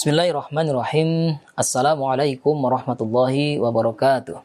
Bismillahirrahmanirrahim. 0.00 1.36
Assalamualaikum 1.52 2.56
warahmatullahi 2.56 3.60
wabarakatuh. 3.60 4.40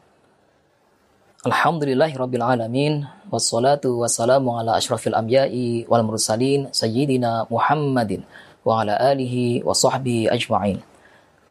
Alhamdulillahirabbil 1.48 2.44
alamin 2.44 3.08
wassalatu 3.32 4.04
wassalamu 4.04 4.52
ala 4.52 4.76
asyrafil 4.76 5.16
anbiya'i 5.16 5.88
wal 5.88 6.04
mursalin 6.04 6.68
sayyidina 6.76 7.48
Muhammadin 7.48 8.28
wa 8.68 8.84
ala 8.84 9.00
alihi 9.00 9.64
wa 9.64 9.72
sahbihi 9.72 10.28
ajma'in. 10.28 10.84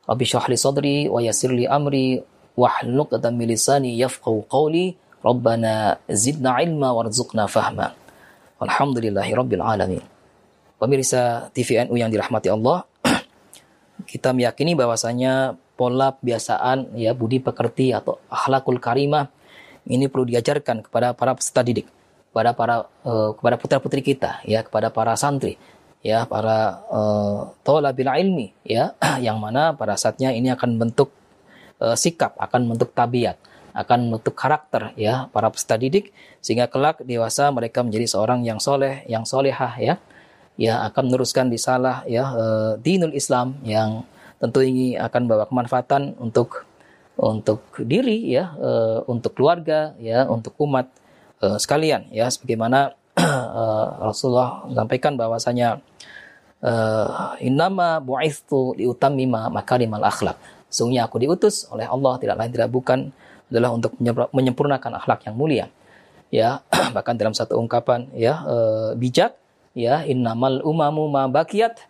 Rabbi 0.05 0.21
shrah 0.21 0.53
li 0.53 0.57
sadri 0.61 0.97
wa 1.09 1.17
yassir 1.25 1.49
li 1.49 1.65
amri 1.65 2.21
wahlul 2.53 3.09
'uqdatam 3.09 3.33
min 3.33 3.57
lisani 3.57 3.97
yafqahu 3.97 4.45
qawli. 4.45 4.93
Rabbana 5.25 5.97
zidna 6.13 6.61
ilma 6.61 6.93
warzuqna 6.93 7.49
fahma. 7.49 7.97
Alhamdulillahirabbil 8.61 9.65
alamin. 9.65 10.05
Pemirsa 10.77 11.49
TVNU 11.57 11.97
yang 11.97 12.13
dirahmati 12.13 12.53
Allah, 12.53 12.85
kita 14.05 14.31
meyakini 14.31 14.77
bahwasanya 14.77 15.57
pola 15.75 16.15
kebiasaan 16.15 16.95
ya 16.95 17.11
budi 17.11 17.43
pekerti 17.43 17.91
atau 17.91 18.21
akhlakul 18.31 18.79
karimah 18.79 19.27
ini 19.85 20.09
perlu 20.09 20.25
diajarkan 20.25 20.81
kepada 20.81 21.13
para 21.13 21.37
peserta 21.37 21.61
didik, 21.61 21.85
kepada 22.31 22.57
para 22.57 22.89
uh, 23.05 23.37
kepada 23.37 23.55
putra 23.59 23.77
putri 23.77 24.01
kita 24.01 24.41
ya, 24.41 24.65
kepada 24.65 24.89
para 24.89 25.13
santri 25.13 25.61
ya, 26.01 26.25
para 26.25 26.81
uh, 26.89 27.93
bila 27.93 28.17
ilmi 28.17 28.49
ya, 28.65 28.97
yang 29.25 29.37
mana 29.37 29.77
pada 29.77 29.93
saatnya 29.93 30.33
ini 30.33 30.49
akan 30.49 30.81
bentuk 30.81 31.13
uh, 31.77 31.93
sikap, 31.93 32.33
akan 32.41 32.65
bentuk 32.73 32.97
tabiat, 32.97 33.37
akan 33.77 34.17
bentuk 34.17 34.33
karakter 34.33 34.95
ya 34.97 35.29
para 35.29 35.53
peserta 35.53 35.77
didik 35.77 36.09
sehingga 36.41 36.65
kelak 36.65 37.05
dewasa 37.05 37.53
mereka 37.53 37.85
menjadi 37.85 38.09
seorang 38.09 38.41
yang 38.41 38.57
soleh, 38.57 39.05
yang 39.05 39.21
solehah 39.21 39.77
ya 39.77 40.01
ya 40.55 40.87
akan 40.87 41.11
meneruskan 41.11 41.51
risalah 41.51 42.07
ya 42.07 42.23
uh, 42.31 42.73
dinul 42.79 43.11
Islam 43.11 43.59
yang 43.67 44.07
tentu 44.39 44.63
ini 44.63 44.95
akan 44.95 45.27
bawa 45.27 45.43
kemanfaatan 45.47 46.19
untuk 46.19 46.67
untuk 47.15 47.63
diri 47.79 48.27
ya 48.27 48.51
uh, 48.59 48.99
untuk 49.07 49.39
keluarga 49.39 49.95
ya 49.99 50.27
untuk 50.27 50.55
umat 50.63 50.91
uh, 51.43 51.55
sekalian 51.59 52.11
ya. 52.11 52.27
Sebagaimana 52.27 52.95
uh, 53.19 53.87
Rasulullah 54.11 54.67
menyampaikan 54.67 55.15
bahwasanya 55.15 55.79
uh, 56.59 57.39
innama 57.39 58.03
bu'ithu 58.03 58.75
liutammima 58.75 59.47
makarimal 59.47 60.03
akhlak. 60.03 60.35
Sungguhnya 60.67 61.07
aku 61.07 61.23
diutus 61.23 61.71
oleh 61.71 61.87
Allah 61.87 62.19
tidak 62.19 62.35
lain 62.35 62.51
tidak 62.51 62.69
bukan 62.71 62.99
adalah 63.45 63.71
untuk 63.71 63.95
menyempurnakan 64.35 64.99
akhlak 64.99 65.23
yang 65.31 65.35
mulia. 65.39 65.65
Ya 66.27 66.59
bahkan 66.95 67.15
dalam 67.15 67.31
satu 67.31 67.55
ungkapan 67.55 68.11
ya 68.11 68.43
uh, 68.43 68.91
bijak 68.99 69.39
ya 69.75 70.07
innamal 70.07 70.63
umamu 70.63 71.05
ma 71.11 71.27
bakiyat 71.27 71.83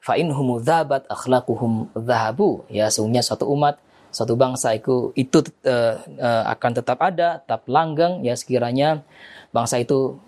fa 0.00 0.16
inhum 0.16 0.58
dzabat 0.58 1.04
akhlaquhum 1.06 1.92
dzahabu 1.92 2.64
ya 2.72 2.88
sungguhnya 2.88 3.20
suatu 3.20 3.46
umat 3.52 3.78
suatu 4.08 4.34
bangsa 4.34 4.72
itu 4.72 5.12
itu 5.14 5.44
uh, 5.68 6.00
uh, 6.00 6.44
akan 6.56 6.70
tetap 6.80 6.98
ada 7.04 7.40
tetap 7.44 7.68
langgeng. 7.68 8.24
Ya 8.24 8.34
sekiranya 8.34 9.04
bangsa 9.52 9.80
itu 9.80 10.18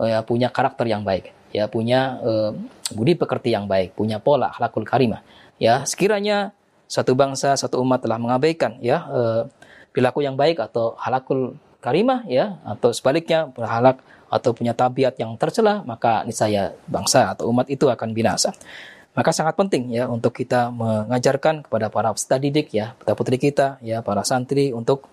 uh, 0.00 0.08
ya 0.08 0.20
punya 0.24 0.48
karakter 0.48 0.88
yang 0.88 1.04
baik. 1.04 1.32
Ya 1.52 1.68
punya 1.68 2.20
uh, 2.20 2.52
budi 2.92 3.16
pekerti 3.16 3.52
yang 3.52 3.68
baik 3.68 3.96
punya 3.96 4.20
pola 4.20 4.52
akhlakul 4.52 4.84
karimah. 4.84 5.24
Ya 5.60 5.84
sekiranya 5.84 6.52
satu 6.88 7.12
bangsa 7.12 7.52
satu 7.56 7.80
umat 7.84 8.00
telah 8.00 8.16
mengabaikan 8.16 8.80
ya 8.80 9.04
uh, 9.08 9.42
perilaku 9.92 10.24
yang 10.24 10.36
baik 10.36 10.60
atau 10.60 10.96
halakul 10.96 11.56
karimah 11.78 12.26
ya 12.26 12.58
atau 12.66 12.90
sebaliknya 12.90 13.50
berhalak 13.50 14.02
atau 14.28 14.52
punya 14.52 14.76
tabiat 14.76 15.16
yang 15.16 15.34
tercela, 15.40 15.80
maka 15.88 16.22
niscaya 16.28 16.76
bangsa 16.84 17.32
atau 17.32 17.48
umat 17.48 17.64
itu 17.72 17.88
akan 17.88 18.12
binasa. 18.12 18.52
Maka 19.16 19.34
sangat 19.34 19.56
penting 19.56 19.90
ya 19.90 20.06
untuk 20.06 20.36
kita 20.36 20.70
mengajarkan 20.70 21.66
kepada 21.66 21.90
para 21.90 22.12
peserta 22.12 22.36
didik 22.38 22.70
ya, 22.70 22.94
putra 22.94 23.16
putri 23.16 23.36
kita 23.40 23.80
ya, 23.80 24.04
para 24.04 24.22
santri 24.22 24.70
untuk 24.70 25.08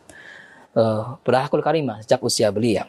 uh, 0.75 1.17
berakhlakul 1.23 1.63
karimah 1.63 2.03
sejak 2.03 2.21
usia 2.21 2.52
belia. 2.52 2.86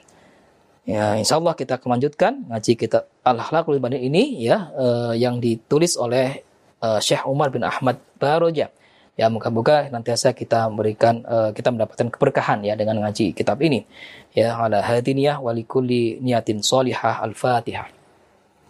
Ya, 0.86 1.18
insya 1.18 1.38
Allah 1.38 1.54
kita 1.58 1.78
akan 1.82 1.98
lanjutkan 1.98 2.46
ngaji 2.46 2.78
kita 2.78 3.10
al-akhlakul 3.26 3.74
ini 3.78 4.38
ya 4.38 4.70
uh, 4.70 5.14
yang 5.18 5.42
ditulis 5.42 5.98
oleh 5.98 6.46
uh, 6.78 7.02
Syekh 7.02 7.26
Umar 7.26 7.50
bin 7.50 7.66
Ahmad 7.66 7.98
Baroja 8.22 8.70
Ya, 9.16 9.32
moga-moga 9.32 9.88
nanti 9.88 10.12
saya 10.12 10.36
kita 10.36 10.68
memberikan 10.68 11.24
uh, 11.24 11.48
kita 11.56 11.72
mendapatkan 11.72 12.12
keberkahan 12.12 12.60
ya 12.60 12.76
dengan 12.76 13.00
ngaji 13.00 13.32
kitab 13.32 13.64
ini. 13.64 13.88
Ya, 14.36 14.60
ala 14.60 14.84
hadiniyah 14.84 15.40
wa 15.40 15.56
likulli 15.56 16.20
niyatin 16.20 16.60
salihah 16.60 17.24
al-Fatihah. 17.24 17.88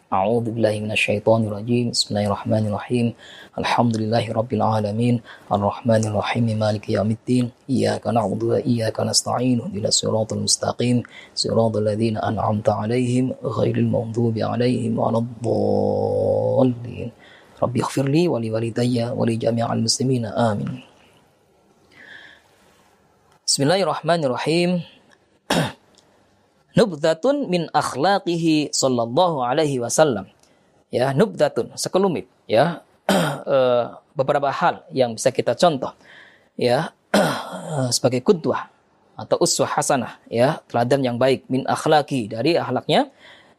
A'udzu 0.06 0.54
billahi 0.54 0.86
minasyaitonir 0.86 1.50
rajim. 1.50 1.90
Bismillahirrahmanirrahim. 1.90 3.18
Alhamdulillahi 3.58 4.30
rabbil 4.30 4.62
alamin. 4.62 5.18
Arrahmanir 5.50 6.14
rahim. 6.14 6.46
Maliki 6.54 6.94
yaumiddin. 6.94 7.50
Iyyaka 7.66 8.14
na'budu 8.14 8.54
wa 8.54 8.62
iyyaka 8.62 9.02
nasta'in. 9.02 9.66
Ihdinas 9.66 9.98
siratal 9.98 10.46
mustaqim. 10.46 11.02
Siratal 11.34 11.90
ladzina 11.90 12.22
an'amta 12.22 12.86
'alaihim 12.86 13.34
ghairil 13.42 13.90
maghdubi 13.90 14.46
'alaihim 14.46 14.94
waladdallin. 14.94 17.10
Rabbi 17.66 17.82
ighfirli 17.82 18.30
wa 18.30 18.38
li 18.38 18.46
walidayya 18.46 19.10
wa 19.10 19.26
li 19.26 19.34
jami'al 19.34 19.82
muslimina 19.82 20.30
amin. 20.38 20.86
Bismillahirrahmanirrahim. 23.42 24.86
Nubdatun 26.78 27.50
min 27.50 27.66
akhlaqihi 27.74 28.70
sallallahu 28.70 29.42
alaihi 29.42 29.82
wasallam. 29.82 30.30
Ya, 30.94 31.10
nubdatun, 31.10 31.74
sekelumit, 31.74 32.30
ya. 32.46 32.86
Eh, 33.46 33.86
beberapa 34.18 34.50
hal 34.50 34.82
yang 34.90 35.14
bisa 35.14 35.30
kita 35.30 35.54
contoh 35.54 35.94
ya 36.58 36.90
sebagai 37.94 38.18
kudwah 38.26 38.66
atau 39.14 39.38
uswah 39.38 39.70
hasanah 39.70 40.18
ya 40.26 40.58
teladan 40.66 41.06
yang 41.06 41.14
baik 41.14 41.46
min 41.46 41.62
akhlaki 41.62 42.26
dari 42.26 42.58
akhlaknya 42.58 43.06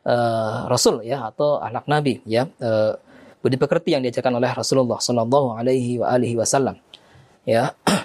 uh, 0.04 0.68
Rasul 0.68 1.08
ya 1.08 1.32
atau 1.32 1.64
akhlak 1.64 1.88
Nabi 1.88 2.20
ya 2.28 2.52
uh, 2.60 3.00
budi 3.48 3.56
pekerti 3.56 3.96
yang 3.96 4.04
diajarkan 4.04 4.36
oleh 4.36 4.52
Rasulullah 4.52 5.00
Shallallahu 5.00 5.56
Alaihi 5.56 6.36
Wasallam. 6.36 6.76
Ya. 7.48 7.72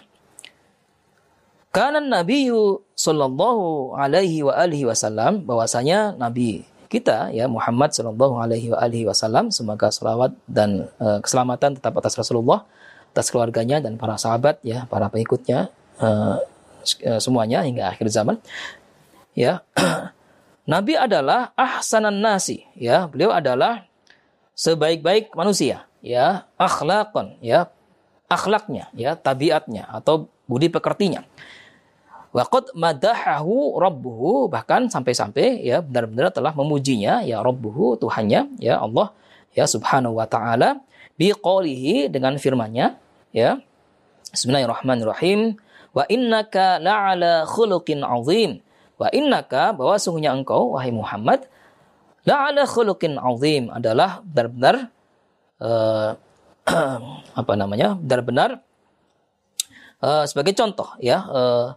Karena 1.74 1.98
Nabi 1.98 2.46
Shallallahu 2.94 3.98
Alaihi 3.98 4.46
Wasallam 4.86 5.42
bahwasanya 5.42 6.14
Nabi 6.14 6.62
kita 6.86 7.32
ya 7.32 7.48
Muhammad 7.50 7.90
Shallallahu 7.90 8.38
Alaihi 8.38 9.08
Wasallam 9.08 9.48
semoga 9.48 9.88
selawat 9.88 10.36
dan 10.44 10.92
uh, 11.00 11.18
keselamatan 11.24 11.80
tetap 11.80 11.96
atas 11.96 12.14
Rasulullah 12.20 12.68
atas 13.16 13.32
keluarganya 13.32 13.80
dan 13.80 13.96
para 13.96 14.20
sahabat 14.20 14.60
ya 14.60 14.84
para 14.92 15.08
pengikutnya 15.08 15.72
uh, 16.04 16.36
semuanya 17.16 17.64
hingga 17.64 17.88
akhir 17.88 18.12
zaman 18.12 18.36
ya 19.32 19.64
Nabi 20.72 21.00
adalah 21.00 21.56
ahsanan 21.56 22.20
nasi 22.20 22.68
ya 22.76 23.08
beliau 23.08 23.32
adalah 23.32 23.88
sebaik-baik 24.52 25.32
manusia, 25.32 25.88
ya, 26.04 26.48
akhlakon, 26.60 27.36
ya, 27.40 27.72
akhlaknya, 28.28 28.88
ya, 28.96 29.16
tabiatnya 29.16 29.88
atau 29.88 30.28
budi 30.48 30.68
pekertinya. 30.68 31.24
Waqad 32.32 32.72
madahahu 32.72 33.76
rabbuhu 33.76 34.48
bahkan 34.48 34.88
sampai-sampai 34.88 35.60
ya 35.68 35.84
benar-benar 35.84 36.32
telah 36.32 36.56
memujinya 36.56 37.20
ya 37.20 37.44
rabbuhu 37.44 38.00
Tuhannya 38.00 38.56
ya 38.56 38.80
Allah 38.80 39.12
ya 39.52 39.68
subhanahu 39.68 40.16
wa 40.16 40.24
taala 40.24 40.80
biqaulihi 41.20 42.08
dengan 42.08 42.40
firman-Nya 42.40 42.96
ya. 43.36 43.60
Bismillahirrahmanirrahim. 44.32 45.60
Wa 45.92 46.08
innaka 46.08 46.80
la'ala 46.80 47.44
khuluqin 47.44 48.00
azim. 48.00 48.64
Wa 48.96 49.12
innaka 49.12 49.76
bahwa 49.76 50.00
sungguhnya 50.00 50.32
engkau 50.32 50.72
wahai 50.72 50.88
Muhammad 50.88 51.44
la'ala 52.26 52.62
khuluqin 52.66 53.18
azim 53.18 53.70
adalah 53.70 54.22
benar-benar 54.22 54.90
uh, 55.58 56.14
apa 57.40 57.52
namanya? 57.58 57.98
benar-benar 57.98 58.62
uh, 60.02 60.24
sebagai 60.26 60.54
contoh 60.54 60.86
ya 61.02 61.26
uh, 61.26 61.74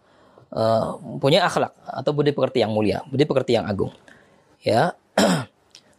uh, 0.53 0.87
punya 1.17 1.45
akhlak 1.45 1.73
atau 1.85 2.11
budi 2.13 2.33
pekerti 2.33 2.61
yang 2.61 2.73
mulia, 2.73 3.01
budi 3.09 3.25
pekerti 3.25 3.57
yang 3.57 3.65
agung. 3.65 3.93
Ya. 4.61 4.93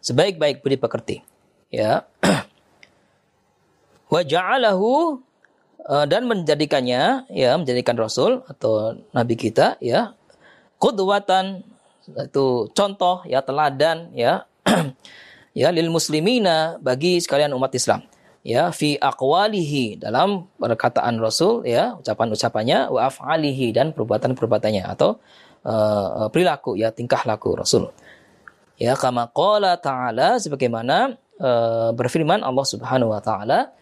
Sebaik-baik 0.06 0.62
budi 0.62 0.78
pekerti. 0.78 1.16
Ya. 1.70 2.06
Wa 4.12 4.22
ja'alahu 4.22 5.22
dan 5.86 6.26
menjadikannya 6.26 7.30
ya 7.30 7.50
menjadikan 7.54 7.94
rasul 7.94 8.42
atau 8.50 8.98
nabi 9.14 9.38
kita 9.38 9.78
ya 9.78 10.18
qudwatan 10.82 11.62
itu 12.06 12.70
contoh 12.70 13.26
ya 13.26 13.42
teladan 13.42 14.14
ya 14.14 14.46
ya 15.60 15.68
lil 15.74 15.90
muslimina 15.90 16.78
bagi 16.78 17.18
sekalian 17.18 17.52
umat 17.54 17.74
Islam 17.74 18.06
ya 18.46 18.70
fi 18.70 18.94
aqwalihi 18.94 19.98
dalam 19.98 20.46
perkataan 20.58 21.18
Rasul 21.18 21.66
ya 21.66 21.98
ucapan-ucapannya 21.98 22.94
wa 22.94 23.10
af'alihi 23.10 23.74
dan 23.74 23.90
perbuatan-perbuatannya 23.90 24.82
atau 24.86 25.18
uh, 25.66 26.30
perilaku 26.30 26.78
ya 26.78 26.94
tingkah 26.94 27.26
laku 27.26 27.58
Rasul 27.58 27.90
ya 28.78 28.94
kama 28.94 29.34
qala 29.34 29.74
ta'ala 29.82 30.38
sebagaimana 30.38 31.18
uh, 31.42 31.90
berfirman 31.90 32.46
Allah 32.46 32.66
Subhanahu 32.66 33.10
wa 33.10 33.18
taala 33.18 33.76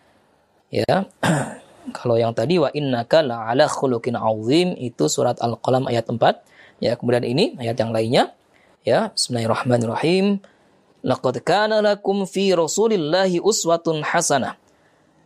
Ya. 0.75 1.07
Kalau 1.97 2.19
yang 2.19 2.35
tadi 2.35 2.59
wa 2.59 2.67
innaka 2.75 3.23
la'ala 3.23 3.71
khuluqin 3.71 4.19
itu 4.81 5.07
surat 5.07 5.39
Al-Qalam 5.39 5.87
ayat 5.87 6.11
4. 6.11 6.19
Ya, 6.85 7.01
kemudian 7.01 7.25
ini 7.25 7.57
ayat 7.57 7.81
yang 7.81 7.97
lainnya. 7.97 8.37
Ya, 8.85 9.09
Bismillahirrahmanirrahim. 9.17 10.45
Laqad 11.01 11.41
kana 11.41 11.81
lakum 11.81 12.29
fi 12.29 12.53
Rasulillahi 12.53 13.41
uswatun 13.41 14.05
hasanah. 14.05 14.61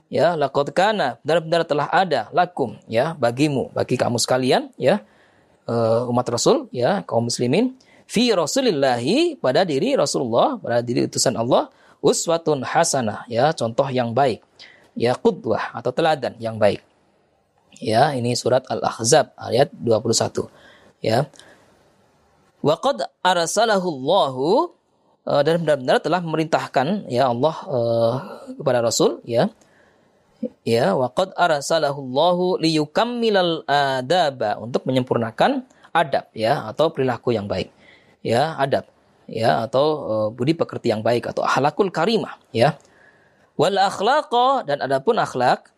Ya, 0.07 0.39
laqad 0.39 0.71
kana 0.71 1.19
benar-benar 1.27 1.67
telah 1.67 1.91
ada 1.91 2.31
lakum 2.31 2.79
ya 2.87 3.19
bagimu, 3.19 3.75
bagi 3.75 3.99
kamu 3.99 4.23
sekalian 4.23 4.71
ya 4.79 5.03
uh, 5.67 6.07
umat 6.09 6.25
Rasul 6.31 6.71
ya 6.73 7.03
kaum 7.05 7.27
muslimin 7.27 7.75
fi 8.07 8.31
Rasulillahi 8.31 9.43
pada 9.43 9.67
diri 9.67 9.99
Rasulullah, 9.99 10.57
pada 10.63 10.79
diri 10.81 11.11
utusan 11.11 11.35
Allah 11.35 11.69
uswatun 11.99 12.63
hasanah 12.63 13.27
ya 13.27 13.51
contoh 13.53 13.85
yang 13.91 14.15
baik 14.15 14.41
ya 14.95 15.13
qudwah 15.19 15.75
atau 15.75 15.91
teladan 15.91 16.39
yang 16.39 16.55
baik. 16.57 16.81
Ya, 17.79 18.15
ini 18.15 18.33
surat 18.35 18.65
Al-Ahzab 18.71 19.35
ayat 19.39 19.71
21. 19.77 20.51
Ya. 21.05 21.31
Wa 22.69 22.77
qad 22.77 23.01
arsalahu 23.25 23.89
Allahu 23.89 24.49
uh, 25.25 25.41
dan 25.41 25.65
benar-benar 25.65 26.05
telah 26.05 26.21
memerintahkan 26.21 27.09
ya 27.09 27.33
Allah 27.33 27.57
uh, 27.65 28.15
kepada 28.61 28.85
Rasul 28.85 29.25
ya. 29.25 29.49
Ya, 30.69 30.93
wa 30.93 31.09
qad 31.09 31.33
arsalahu 31.33 31.99
Allahu 32.05 32.45
liyukammilal 32.61 33.65
adaba 33.65 34.61
untuk 34.61 34.85
menyempurnakan 34.85 35.65
adab 35.97 36.29
ya 36.37 36.69
atau 36.69 36.93
perilaku 36.93 37.33
yang 37.33 37.49
baik. 37.49 37.73
Ya, 38.21 38.53
adab 38.61 38.85
ya 39.29 39.69
atau 39.69 39.87
uh, 40.09 40.29
budi 40.33 40.57
pekerti 40.57 40.89
yang 40.89 41.05
baik 41.05 41.29
atau 41.29 41.45
akhlakul 41.45 41.93
karimah 41.93 42.41
ya 42.51 42.81
Wal 43.61 43.77
akhlaqa 43.77 44.65
dan 44.65 44.81
adapun 44.81 45.21
akhlak 45.21 45.69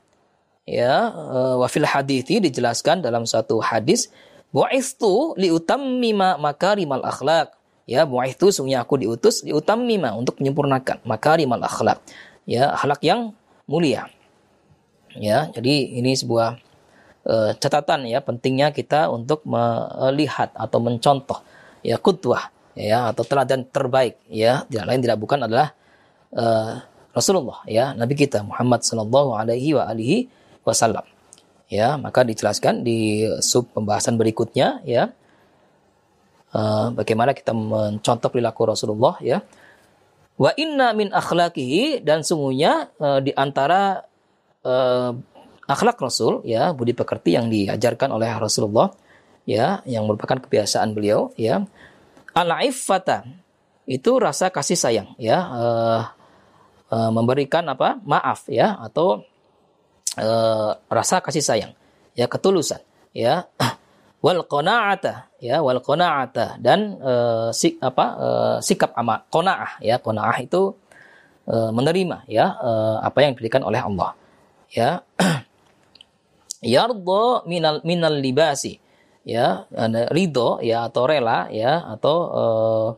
ya 0.68 1.10
uh, 1.10 1.54
wa 1.58 1.66
fil 1.66 1.88
hadithi 1.88 2.38
dijelaskan 2.38 3.02
dalam 3.02 3.26
satu 3.26 3.58
hadis 3.58 4.12
bu'istu 4.50 5.38
liutammima 5.38 6.38
makarimal 6.38 7.02
akhlak 7.06 7.54
ya 7.86 8.06
bu'istu 8.06 8.50
sungguhnya 8.50 8.82
aku 8.82 8.98
diutus 8.98 9.42
liutammima 9.46 10.14
untuk 10.14 10.38
menyempurnakan 10.42 11.02
makarimal 11.06 11.62
akhlak 11.62 12.02
ya 12.46 12.74
akhlak 12.74 13.00
yang 13.06 13.34
mulia. 13.70 14.10
Ya 15.14 15.50
jadi 15.50 15.98
ini 15.98 16.14
sebuah 16.14 16.58
uh, 17.26 17.50
catatan 17.58 18.06
ya 18.06 18.22
pentingnya 18.22 18.70
kita 18.70 19.10
untuk 19.10 19.42
melihat 19.42 20.54
atau 20.54 20.78
mencontoh 20.78 21.42
ya 21.82 21.98
kutwah 21.98 22.50
ya 22.78 23.10
atau 23.10 23.22
teladan 23.26 23.66
terbaik 23.66 24.18
ya. 24.30 24.66
Tidak 24.66 24.86
lain 24.86 25.02
tidak 25.02 25.18
bukan 25.18 25.46
adalah 25.46 25.74
uh, 26.34 26.82
Rasulullah 27.10 27.62
ya 27.66 27.90
Nabi 27.94 28.14
kita 28.14 28.42
Muhammad 28.46 28.86
sallallahu 28.86 29.34
alaihi 29.34 29.74
wa 29.74 29.90
wasallam. 30.62 31.02
Ya, 31.70 31.94
maka 31.94 32.26
dijelaskan 32.26 32.82
di 32.82 33.22
sub 33.38 33.70
pembahasan 33.70 34.18
berikutnya 34.18 34.82
ya. 34.82 35.14
Uh, 36.50 36.90
bagaimana 36.90 37.30
kita 37.30 37.54
mencontoh 37.54 38.26
perilaku 38.26 38.66
Rasulullah 38.66 39.14
ya. 39.22 39.38
Wa 40.34 40.50
inna 40.58 40.90
min 40.98 41.14
akhlaqihi 41.14 42.02
dan 42.02 42.26
sungguhnya 42.26 42.90
uh, 42.98 43.22
di 43.22 43.30
antara 43.30 44.02
uh, 44.66 45.14
akhlak 45.70 46.02
Rasul 46.02 46.42
ya, 46.42 46.74
budi 46.74 46.90
pekerti 46.90 47.38
yang 47.38 47.46
diajarkan 47.46 48.10
oleh 48.18 48.34
Rasulullah 48.34 48.90
ya, 49.46 49.78
yang 49.86 50.10
merupakan 50.10 50.42
kebiasaan 50.42 50.90
beliau 50.90 51.30
ya. 51.38 51.62
Al-iffata 52.34 53.22
itu 53.86 54.10
rasa 54.18 54.50
kasih 54.50 54.74
sayang 54.74 55.14
ya. 55.22 55.38
Uh, 55.38 56.02
uh, 56.90 57.10
memberikan 57.14 57.62
apa 57.70 58.02
maaf 58.02 58.50
ya 58.50 58.74
atau 58.82 59.22
uh, 60.18 60.74
rasa 60.90 61.22
kasih 61.22 61.44
sayang 61.44 61.72
ya 62.18 62.26
ketulusan 62.26 62.80
ya. 63.14 63.46
Wal 64.20 64.44
qanaata 64.44 65.32
ya 65.40 65.64
wal 65.64 65.80
qanaata. 65.80 66.60
Dan 66.60 67.00
uh, 67.00 67.48
sik 67.56 67.80
apa 67.80 68.06
uh, 68.20 68.56
sikap 68.60 68.92
ama 68.92 69.24
qanaah 69.32 69.80
ya. 69.80 69.96
Qanaah 69.96 70.36
itu 70.44 70.76
uh, 71.48 71.72
menerima 71.72 72.28
ya 72.28 72.52
uh, 72.60 73.00
apa 73.00 73.24
yang 73.24 73.32
diberikan 73.32 73.64
oleh 73.64 73.80
Allah 73.80 74.12
ya. 74.68 75.00
Yardo 76.60 77.48
minal 77.48 77.80
minal 77.80 78.12
libasi 78.20 78.76
ya. 79.24 79.64
Ridho 80.12 80.60
ya 80.60 80.92
atau 80.92 81.08
rela 81.08 81.48
ya 81.48 81.80
atau 81.96 82.16
uh, 82.28 82.88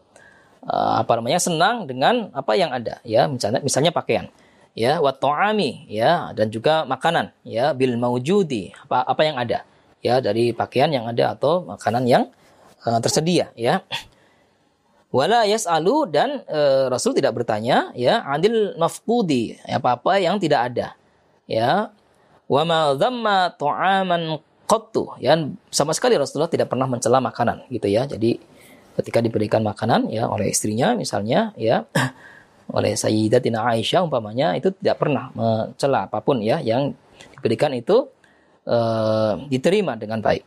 uh, 0.66 0.92
apa 1.06 1.22
namanya 1.22 1.38
senang 1.38 1.86
dengan 1.86 2.34
apa 2.34 2.58
yang 2.58 2.74
ada 2.74 2.98
ya. 3.06 3.30
Misalnya 3.30 3.62
misalnya 3.62 3.94
pakaian 3.94 4.26
ya 4.72 4.98
wa 5.04 5.12
ta'ami 5.12 5.84
ya 5.88 6.32
dan 6.32 6.48
juga 6.48 6.88
makanan 6.88 7.32
ya 7.44 7.76
bil 7.76 7.96
maujudi 8.00 8.72
apa 8.88 9.04
apa 9.04 9.22
yang 9.24 9.36
ada 9.36 9.58
ya 10.00 10.18
dari 10.18 10.50
pakaian 10.56 10.90
yang 10.90 11.04
ada 11.06 11.36
atau 11.36 11.64
makanan 11.64 12.04
yang 12.08 12.24
uh, 12.84 12.98
tersedia 12.98 13.52
ya. 13.54 13.80
Wala 15.12 15.44
yas'alu 15.44 16.08
dan 16.08 16.40
uh, 16.48 16.88
Rasul 16.88 17.12
tidak 17.12 17.36
bertanya 17.36 17.92
ya 17.92 18.24
adil 18.24 18.72
mafqudi 18.80 19.60
apa-apa 19.68 20.16
yang 20.16 20.40
tidak 20.40 20.72
ada 20.72 20.96
ya. 21.44 21.92
Wa 22.48 22.64
ma 22.64 22.96
dhamma 22.96 23.52
ta'aman 23.52 24.40
qattu 24.64 25.12
ya 25.20 25.36
sama 25.68 25.92
sekali 25.92 26.16
Rasulullah 26.16 26.48
tidak 26.48 26.72
pernah 26.72 26.88
mencela 26.88 27.20
makanan 27.20 27.68
gitu 27.68 27.92
ya. 27.92 28.08
Jadi 28.08 28.40
ketika 28.96 29.20
diberikan 29.20 29.60
makanan 29.60 30.08
ya 30.08 30.28
oleh 30.32 30.48
istrinya 30.48 30.96
misalnya 30.96 31.52
ya 31.60 31.84
oleh 32.72 32.96
Sayyidatina 32.96 33.62
Aisyah 33.62 34.08
umpamanya 34.08 34.56
itu 34.56 34.72
tidak 34.72 34.98
pernah 34.98 35.28
mencela 35.36 36.08
apa 36.08 36.18
pun 36.24 36.40
ya 36.40 36.58
yang 36.64 36.96
diberikan 37.38 37.70
itu 37.76 38.08
uh, 38.66 39.38
diterima 39.46 39.94
dengan 39.94 40.24
baik 40.24 40.42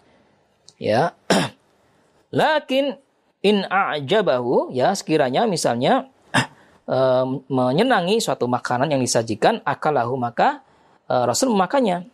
ya 0.81 1.13
lakin 2.35 2.97
in 3.45 3.63
a'jabahu 3.63 4.73
ya 4.73 4.91
sekiranya 4.97 5.45
misalnya 5.45 6.09
uh, 6.89 7.25
menyenangi 7.55 8.17
suatu 8.19 8.49
makanan 8.49 8.91
yang 8.91 9.01
disajikan 9.01 9.61
akalahu 9.61 10.17
maka 10.17 10.65
uh, 11.07 11.29
Rasul 11.29 11.53
memakannya 11.53 12.09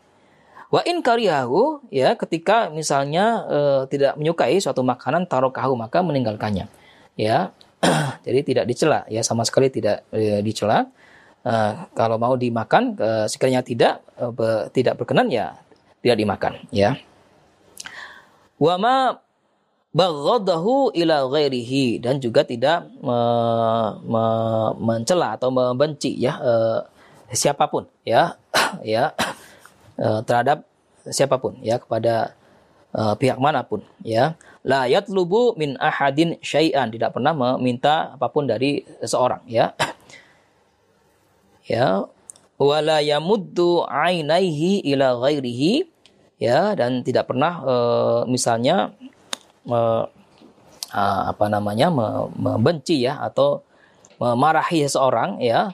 Wa 0.71 0.81
in 0.87 1.03
karihahu 1.03 1.83
ya 1.91 2.15
ketika 2.15 2.71
misalnya 2.71 3.43
e, 3.43 3.59
tidak 3.91 4.15
menyukai 4.15 4.55
suatu 4.63 4.79
makanan 4.87 5.27
tarokahu 5.27 5.75
maka 5.75 5.99
meninggalkannya. 5.99 6.71
Ya. 7.19 7.51
Jadi 8.25 8.39
tidak 8.45 8.65
dicela 8.69 9.03
ya 9.09 9.25
sama 9.25 9.41
sekali 9.41 9.73
tidak 9.73 10.05
e, 10.13 10.39
dicela. 10.45 10.85
E, 11.41 11.53
kalau 11.97 12.21
mau 12.21 12.37
dimakan 12.37 12.93
e, 12.95 13.09
sekiranya 13.25 13.65
tidak 13.65 14.05
e, 14.15 14.25
be, 14.29 14.49
tidak 14.73 15.01
berkenan 15.01 15.27
ya 15.33 15.57
tidak 16.01 16.17
dimakan 16.17 16.53
ya. 16.69 16.97
Wa 18.61 18.77
ma 18.77 19.17
baghadahu 19.91 20.93
ila 20.93 21.27
ghairihi 21.27 21.99
dan 21.99 22.21
juga 22.21 22.45
tidak 22.45 22.87
me, 23.01 23.19
me, 24.07 24.25
mencela 24.79 25.35
atau 25.35 25.49
membenci 25.49 26.15
ya 26.15 26.37
e, 26.39 26.53
siapa 27.33 27.67
pun 27.67 27.87
ya 28.03 28.35
ya 28.83 29.15
uh, 29.97 30.19
terhadap 30.23 30.67
siapa 31.07 31.39
pun 31.41 31.57
ya 31.63 31.81
kepada 31.81 32.35
uh, 32.93 33.15
pihak 33.17 33.39
mana 33.41 33.65
pun 33.65 33.81
ya 34.05 34.37
la 34.61 34.85
yatlubu 34.85 35.57
min 35.57 35.77
ahadin 35.81 36.37
syai'an. 36.41 36.93
Tidak 36.93 37.09
pernah 37.13 37.33
meminta 37.33 38.13
apa 38.13 38.29
pun 38.29 38.45
dari 38.45 38.85
seseorang 39.01 39.41
ya. 39.49 39.73
Ya. 41.65 42.05
Wala 42.61 43.01
yamuddu 43.01 43.89
ainaihi 43.89 44.85
ila 44.93 45.17
ghairihi 45.17 45.85
ya. 46.37 46.77
Dan 46.77 47.01
tidak 47.01 47.33
pernah 47.33 47.53
uh, 47.65 48.21
misalnya 48.29 48.93
uh, 49.65 50.05
apa 51.31 51.45
namanya 51.47 51.87
membenci 52.35 53.07
ya 53.07 53.17
atau 53.23 53.65
memarahi 54.21 54.85
seseorang 54.85 55.41
ya. 55.41 55.73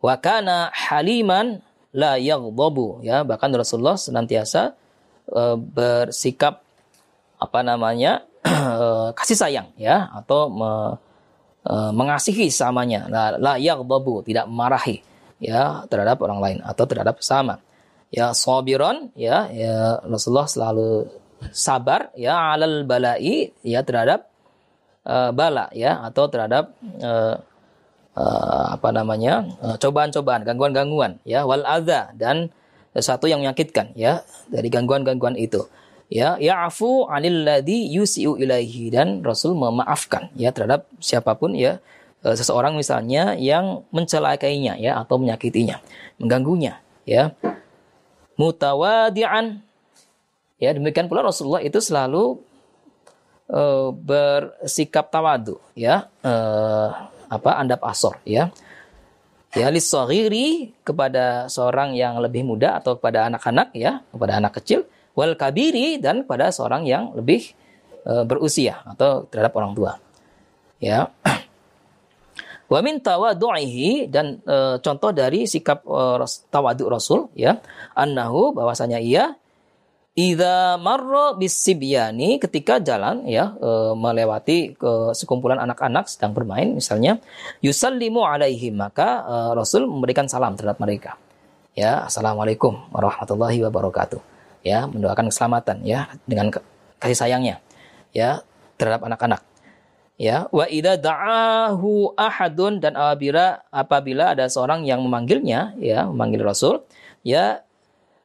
Wa 0.00 0.16
kana 0.20 0.68
haliman 0.72 1.64
la 1.96 2.20
yaghdabu 2.20 3.00
ya. 3.00 3.24
Bahkan 3.24 3.56
Rasulullah 3.56 3.96
senantiasa 3.96 4.76
uh, 5.32 5.56
bersikap 5.56 6.68
apa 7.40 7.64
namanya 7.64 8.22
uh, 8.44 9.10
kasih 9.18 9.38
sayang 9.40 9.68
ya 9.80 10.12
atau 10.12 10.52
me, 10.52 10.70
uh, 11.64 11.90
mengasihi 11.90 12.52
samanya 12.52 13.08
la, 13.08 13.24
la 13.40 13.52
yaghdabu 13.56 14.20
tidak 14.22 14.44
marahi 14.46 15.00
ya 15.40 15.88
terhadap 15.88 16.20
orang 16.20 16.40
lain 16.44 16.58
atau 16.60 16.84
terhadap 16.84 17.16
sama 17.24 17.58
ya 18.12 18.36
sabiron 18.36 19.08
ya, 19.16 19.48
ya 19.48 20.02
Rasulullah 20.04 20.50
selalu 20.50 21.08
sabar 21.54 22.12
ya 22.18 22.52
alal 22.52 22.84
balai 22.84 23.54
ya 23.64 23.80
terhadap 23.80 24.28
uh, 25.08 25.32
bala 25.32 25.72
ya 25.72 26.04
atau 26.04 26.28
terhadap 26.28 26.76
uh, 27.00 27.40
uh, 28.18 28.64
apa 28.76 28.88
namanya 28.92 29.46
cobaan-cobaan, 29.80 30.44
gangguan-gangguan, 30.44 31.22
ya 31.24 31.46
wal 31.46 31.64
adza 31.64 32.12
dan 32.18 32.50
sesuatu 32.90 33.30
yang 33.30 33.40
menyakitkan, 33.40 33.94
ya 33.94 34.26
dari 34.50 34.66
gangguan-gangguan 34.68 35.38
itu. 35.38 35.62
Ya, 36.10 36.34
ya'fu 36.42 37.06
'anil 37.06 37.46
ladzi 37.46 37.86
yusiu 37.86 38.34
ilaihi. 38.34 38.90
Dan 38.90 39.22
Rasul 39.22 39.54
memaafkan 39.54 40.34
ya 40.34 40.50
terhadap 40.50 40.90
siapa 40.98 41.38
pun 41.38 41.54
ya 41.54 41.78
uh, 42.26 42.34
seseorang 42.34 42.74
misalnya 42.74 43.38
yang 43.38 43.86
mencelakainya 43.94 44.74
ya 44.82 44.98
atau 44.98 45.22
menyakitinya, 45.22 45.78
mengganggunya 46.18 46.82
ya. 47.06 47.30
Mutawadian. 48.34 49.62
Ya 50.58 50.74
demikian 50.74 51.06
pula 51.06 51.22
Rasulullah 51.22 51.62
itu 51.62 51.78
selalu 51.78 52.42
uh, 53.48 53.94
bersikap 53.94 55.08
tawadu 55.14 55.62
ya 55.78 56.10
uh, 56.26 57.06
apa 57.30 57.50
andap 57.54 57.86
asor 57.86 58.18
ya. 58.26 58.50
Ya 59.54 59.66
lisogiri 59.70 60.74
kepada 60.82 61.46
seorang 61.46 61.94
yang 61.94 62.18
lebih 62.18 62.42
muda 62.46 62.78
atau 62.82 62.98
kepada 62.98 63.30
anak-anak 63.30 63.74
ya 63.74 64.02
kepada 64.10 64.38
anak 64.38 64.58
kecil 64.62 64.86
wal 65.14 65.34
kabiri 65.34 65.98
dan 65.98 66.24
kepada 66.24 66.54
seorang 66.54 66.86
yang 66.86 67.14
lebih 67.14 67.52
uh, 68.06 68.22
berusia 68.26 68.82
atau 68.86 69.26
terhadap 69.26 69.52
orang 69.56 69.72
tua 69.74 69.92
ya 70.80 71.10
Wa 72.70 72.78
min 72.86 73.02
tawadu'ihi 73.02 74.06
dan 74.06 74.38
e, 74.46 74.78
contoh 74.78 75.10
dari 75.10 75.42
sikap 75.42 75.82
e, 75.82 76.22
tawadu 76.54 76.86
Rasul 76.86 77.26
ya, 77.34 77.58
annahu 77.98 78.54
bahwasanya 78.54 79.02
ia 79.02 79.34
idza 80.14 80.78
marra 80.78 81.34
bisibyani 81.34 82.38
ketika 82.38 82.78
jalan 82.78 83.26
ya 83.26 83.58
e, 83.58 83.70
melewati 83.98 84.78
ke 84.78 85.10
sekumpulan 85.18 85.58
anak-anak 85.58 86.06
sedang 86.06 86.30
bermain 86.30 86.70
misalnya 86.78 87.18
yusallimu 87.58 88.22
alaihim 88.22 88.78
maka 88.78 89.26
e, 89.26 89.34
Rasul 89.58 89.90
memberikan 89.90 90.30
salam 90.30 90.54
terhadap 90.54 90.78
mereka. 90.78 91.18
Ya, 91.74 92.06
assalamualaikum 92.06 92.86
warahmatullahi 92.94 93.66
wabarakatuh. 93.66 94.22
Ya, 94.60 94.84
mendoakan 94.84 95.32
keselamatan 95.32 95.82
ya 95.88 96.12
dengan 96.28 96.52
kasih 97.00 97.16
sayangnya 97.16 97.64
ya 98.12 98.44
terhadap 98.76 99.08
anak-anak 99.08 99.40
ya. 100.20 100.52
Wa 100.52 100.68
idza 100.68 101.00
da'ahu 101.00 102.12
ahadun 102.12 102.76
dan 102.80 102.92
apabila 102.96 103.64
apabila 103.72 104.36
ada 104.36 104.46
seorang 104.52 104.84
yang 104.84 105.00
memanggilnya 105.00 105.72
ya 105.80 106.04
memanggil 106.04 106.44
rasul 106.44 106.84
ya 107.24 107.64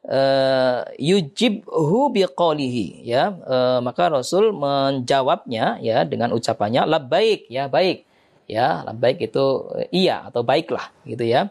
uh, 0.10 0.86
yujibhu 1.00 2.14
biqaulihi 2.14 3.06
ya 3.06 3.34
uh, 3.34 3.80
maka 3.82 4.10
rasul 4.10 4.54
menjawabnya 4.54 5.82
ya 5.82 6.06
dengan 6.06 6.34
ucapannya 6.34 6.86
labbaik 6.86 7.50
ya 7.50 7.68
baik 7.68 8.06
ya 8.46 8.86
labbaik 8.86 9.18
itu 9.26 9.46
iya 9.90 10.30
atau 10.30 10.46
baiklah 10.46 10.94
gitu 11.06 11.26
ya 11.26 11.50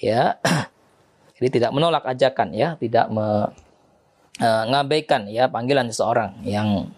ya 0.00 0.36
jadi 1.40 1.48
tidak 1.56 1.70
menolak 1.72 2.04
ajakan 2.04 2.52
ya 2.52 2.76
tidak 2.76 3.08
me, 3.08 3.48
uh, 4.44 4.64
ngabaikan 4.68 5.24
ya 5.32 5.48
panggilan 5.48 5.88
seseorang 5.88 6.36
yang 6.44 6.92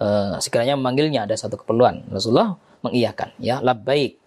uh, 0.00 0.36
sekiranya 0.40 0.76
memanggilnya 0.76 1.24
ada 1.24 1.36
satu 1.36 1.56
keperluan. 1.60 2.04
Rasulullah 2.12 2.60
mengiyakan, 2.84 3.32
ya, 3.40 3.58
labbaik. 3.64 4.20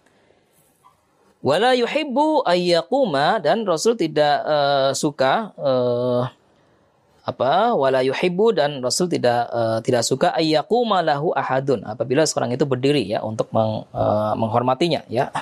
Wala 1.40 1.72
yuhibbu 1.72 2.44
ayyakuma 2.44 3.40
dan 3.40 3.64
Rasul 3.64 3.96
tidak 3.96 4.44
uh, 4.44 4.92
suka 4.92 5.56
uh, 5.56 6.28
apa 7.24 7.72
wala 7.72 8.04
yuhibbu 8.04 8.52
dan 8.52 8.84
Rasul 8.84 9.08
tidak 9.08 9.48
uh, 9.48 9.80
tidak 9.80 10.04
suka 10.04 10.36
ayyakuma 10.36 11.00
lahu 11.00 11.32
ahadun 11.32 11.80
apabila 11.88 12.28
seorang 12.28 12.52
itu 12.52 12.68
berdiri 12.68 13.08
ya 13.08 13.24
untuk 13.24 13.48
meng, 13.56 13.88
uh, 13.92 14.36
menghormatinya 14.36 15.04
ya 15.08 15.32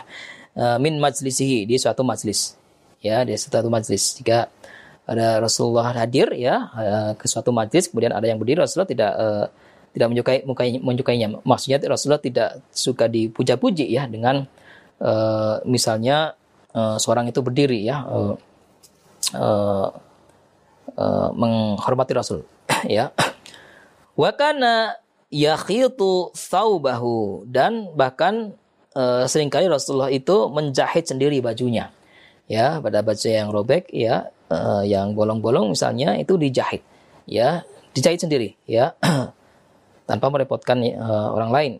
min 0.82 0.98
majlisihi 0.98 1.70
di 1.70 1.78
suatu 1.78 2.02
majlis 2.02 2.57
ya 2.98 3.22
di 3.22 3.34
suatu 3.38 3.70
majlis 3.70 4.18
jika 4.18 4.50
ada 5.08 5.40
Rasulullah 5.40 5.94
hadir 5.94 6.34
ya 6.36 6.68
uh, 6.74 7.12
ke 7.16 7.24
suatu 7.24 7.54
majlis 7.54 7.88
kemudian 7.88 8.12
ada 8.12 8.26
yang 8.28 8.36
berdiri 8.36 8.60
Rasulullah 8.60 8.90
tidak 8.90 9.12
uh, 9.16 9.46
tidak 9.92 10.08
menyukai 10.12 10.38
menyukainya. 10.78 11.40
Maksudnya 11.42 11.80
Rasulullah 11.88 12.20
tidak 12.20 12.62
suka 12.70 13.08
dipuja-puji 13.08 13.88
ya 13.88 14.04
dengan 14.06 14.44
uh, 15.00 15.56
misalnya 15.64 16.38
uh, 16.76 17.00
seorang 17.00 17.26
itu 17.26 17.40
berdiri 17.40 17.82
ya 17.82 18.04
uh, 18.04 18.34
uh, 19.34 19.88
uh, 20.94 21.28
menghormati 21.32 22.12
Rasul 22.12 22.44
ya. 22.86 23.10
Wa 24.18 24.30
kana 24.34 24.98
yakhitu 25.34 26.32
thawbahu 26.34 27.46
dan 27.48 27.92
bahkan 27.94 28.54
uh, 28.94 29.24
sering 29.26 29.50
kali 29.50 29.66
Rasulullah 29.66 30.12
itu 30.12 30.46
menjahit 30.50 31.10
sendiri 31.10 31.42
bajunya. 31.42 31.90
Ya, 32.48 32.80
pada 32.80 33.04
baju 33.04 33.28
yang 33.28 33.52
robek 33.52 33.92
ya, 33.92 34.32
uh, 34.48 34.80
yang 34.80 35.12
bolong-bolong 35.12 35.76
misalnya 35.76 36.16
itu 36.16 36.40
dijahit. 36.40 36.80
Ya, 37.28 37.68
dijahit 37.92 38.24
sendiri 38.24 38.56
ya. 38.64 38.96
tanpa 40.08 40.32
merepotkan 40.32 40.80
uh, 40.96 41.36
orang 41.36 41.50
lain. 41.52 41.72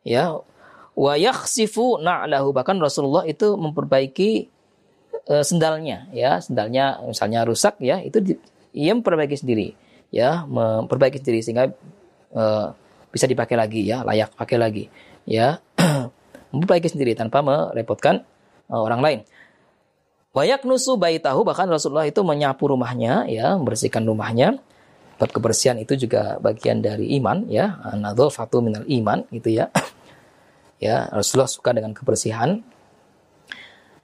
Ya, 0.00 0.32
wa 0.96 1.12
yakhsifu 1.20 2.00
na'lahu 2.00 2.56
bahkan 2.56 2.80
Rasulullah 2.80 3.28
itu 3.28 3.52
memperbaiki 3.60 4.48
uh, 5.28 5.44
sendalnya 5.44 6.08
ya, 6.16 6.40
sendalnya 6.40 7.04
misalnya 7.04 7.44
rusak 7.44 7.76
ya, 7.84 8.00
itu 8.00 8.24
di, 8.24 8.32
ia 8.72 8.96
memperbaiki 8.96 9.36
sendiri 9.36 9.76
ya, 10.08 10.48
memperbaiki 10.48 11.20
sendiri 11.20 11.44
sehingga 11.44 11.68
uh, 12.32 12.72
bisa 13.12 13.28
dipakai 13.28 13.60
lagi 13.60 13.84
ya, 13.84 14.00
layak 14.00 14.32
pakai 14.32 14.56
lagi 14.56 14.84
ya. 15.28 15.60
memperbaiki 16.52 16.88
sendiri 16.88 17.12
tanpa 17.12 17.44
merepotkan 17.44 18.24
uh, 18.72 18.80
orang 18.80 19.00
lain. 19.04 19.18
Wayak 20.36 20.68
nusu 20.68 21.00
baitahu 21.00 21.40
bahkan 21.42 21.64
Rasulullah 21.66 22.04
itu 22.04 22.20
menyapu 22.20 22.68
rumahnya 22.68 23.24
ya, 23.26 23.56
membersihkan 23.56 24.04
rumahnya. 24.04 24.60
Bab 25.18 25.34
kebersihan 25.34 25.74
itu 25.82 25.98
juga 25.98 26.38
bagian 26.38 26.78
dari 26.78 27.16
iman 27.18 27.48
ya. 27.50 27.74
Fatu 28.30 28.62
minal 28.62 28.86
iman 28.86 29.24
gitu 29.34 29.52
ya. 29.52 29.68
Ya 30.78 31.10
Rasulullah 31.10 31.50
suka 31.50 31.74
dengan 31.74 31.90
kebersihan. 31.90 32.62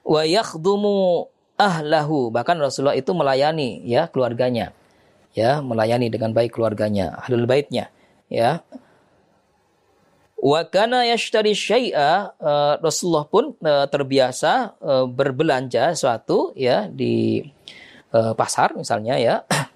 Wa 0.02 0.26
yakhdumu 0.26 1.30
ahlahu 1.54 2.34
bahkan 2.34 2.58
Rasulullah 2.58 2.98
itu 2.98 3.14
melayani 3.14 3.78
ya 3.86 4.10
keluarganya. 4.10 4.74
Ya 5.38 5.62
melayani 5.62 6.10
dengan 6.10 6.34
baik 6.34 6.58
keluarganya 6.58 7.14
ahlul 7.22 7.46
baitnya 7.46 7.94
ya 8.26 8.66
wa 10.44 10.60
kana 10.68 11.08
yashtari 11.08 11.56
syai'a 11.56 12.36
uh, 12.36 12.76
Rasulullah 12.84 13.24
pun 13.24 13.56
uh, 13.64 13.88
terbiasa 13.88 14.76
uh, 14.76 15.08
berbelanja 15.08 15.96
suatu 15.96 16.52
ya 16.52 16.84
di 16.92 17.40
uh, 18.12 18.36
pasar 18.36 18.76
misalnya 18.76 19.16
ya. 19.16 19.36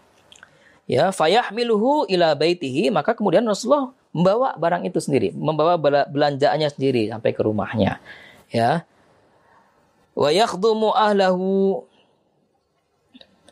Ya 0.89 1.13
fayahmiluhu 1.13 2.09
ila 2.09 2.33
baitihi 2.33 2.89
maka 2.89 3.13
kemudian 3.13 3.45
Rasulullah 3.45 3.93
membawa 4.09 4.57
barang 4.57 4.89
itu 4.89 5.05
sendiri 5.05 5.37
membawa 5.37 5.77
belanjaannya 6.09 6.65
sendiri 6.73 7.13
sampai 7.13 7.37
ke 7.37 7.45
rumahnya 7.45 8.01
ya. 8.49 8.89
Wa 10.17 10.33
yakhdumu 10.33 10.97
ahlahu 10.97 11.85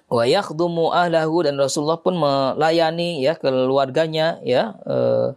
wa 0.09 0.25
yakhdumu 0.25 0.97
ahlahu 0.97 1.45
dan 1.45 1.61
Rasulullah 1.61 2.01
pun 2.01 2.17
melayani 2.17 3.21
ya 3.21 3.37
keluarganya 3.37 4.41
ya 4.41 4.73
uh, 4.89 5.37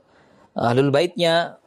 ahlul 0.56 0.96
baitnya 0.96 1.60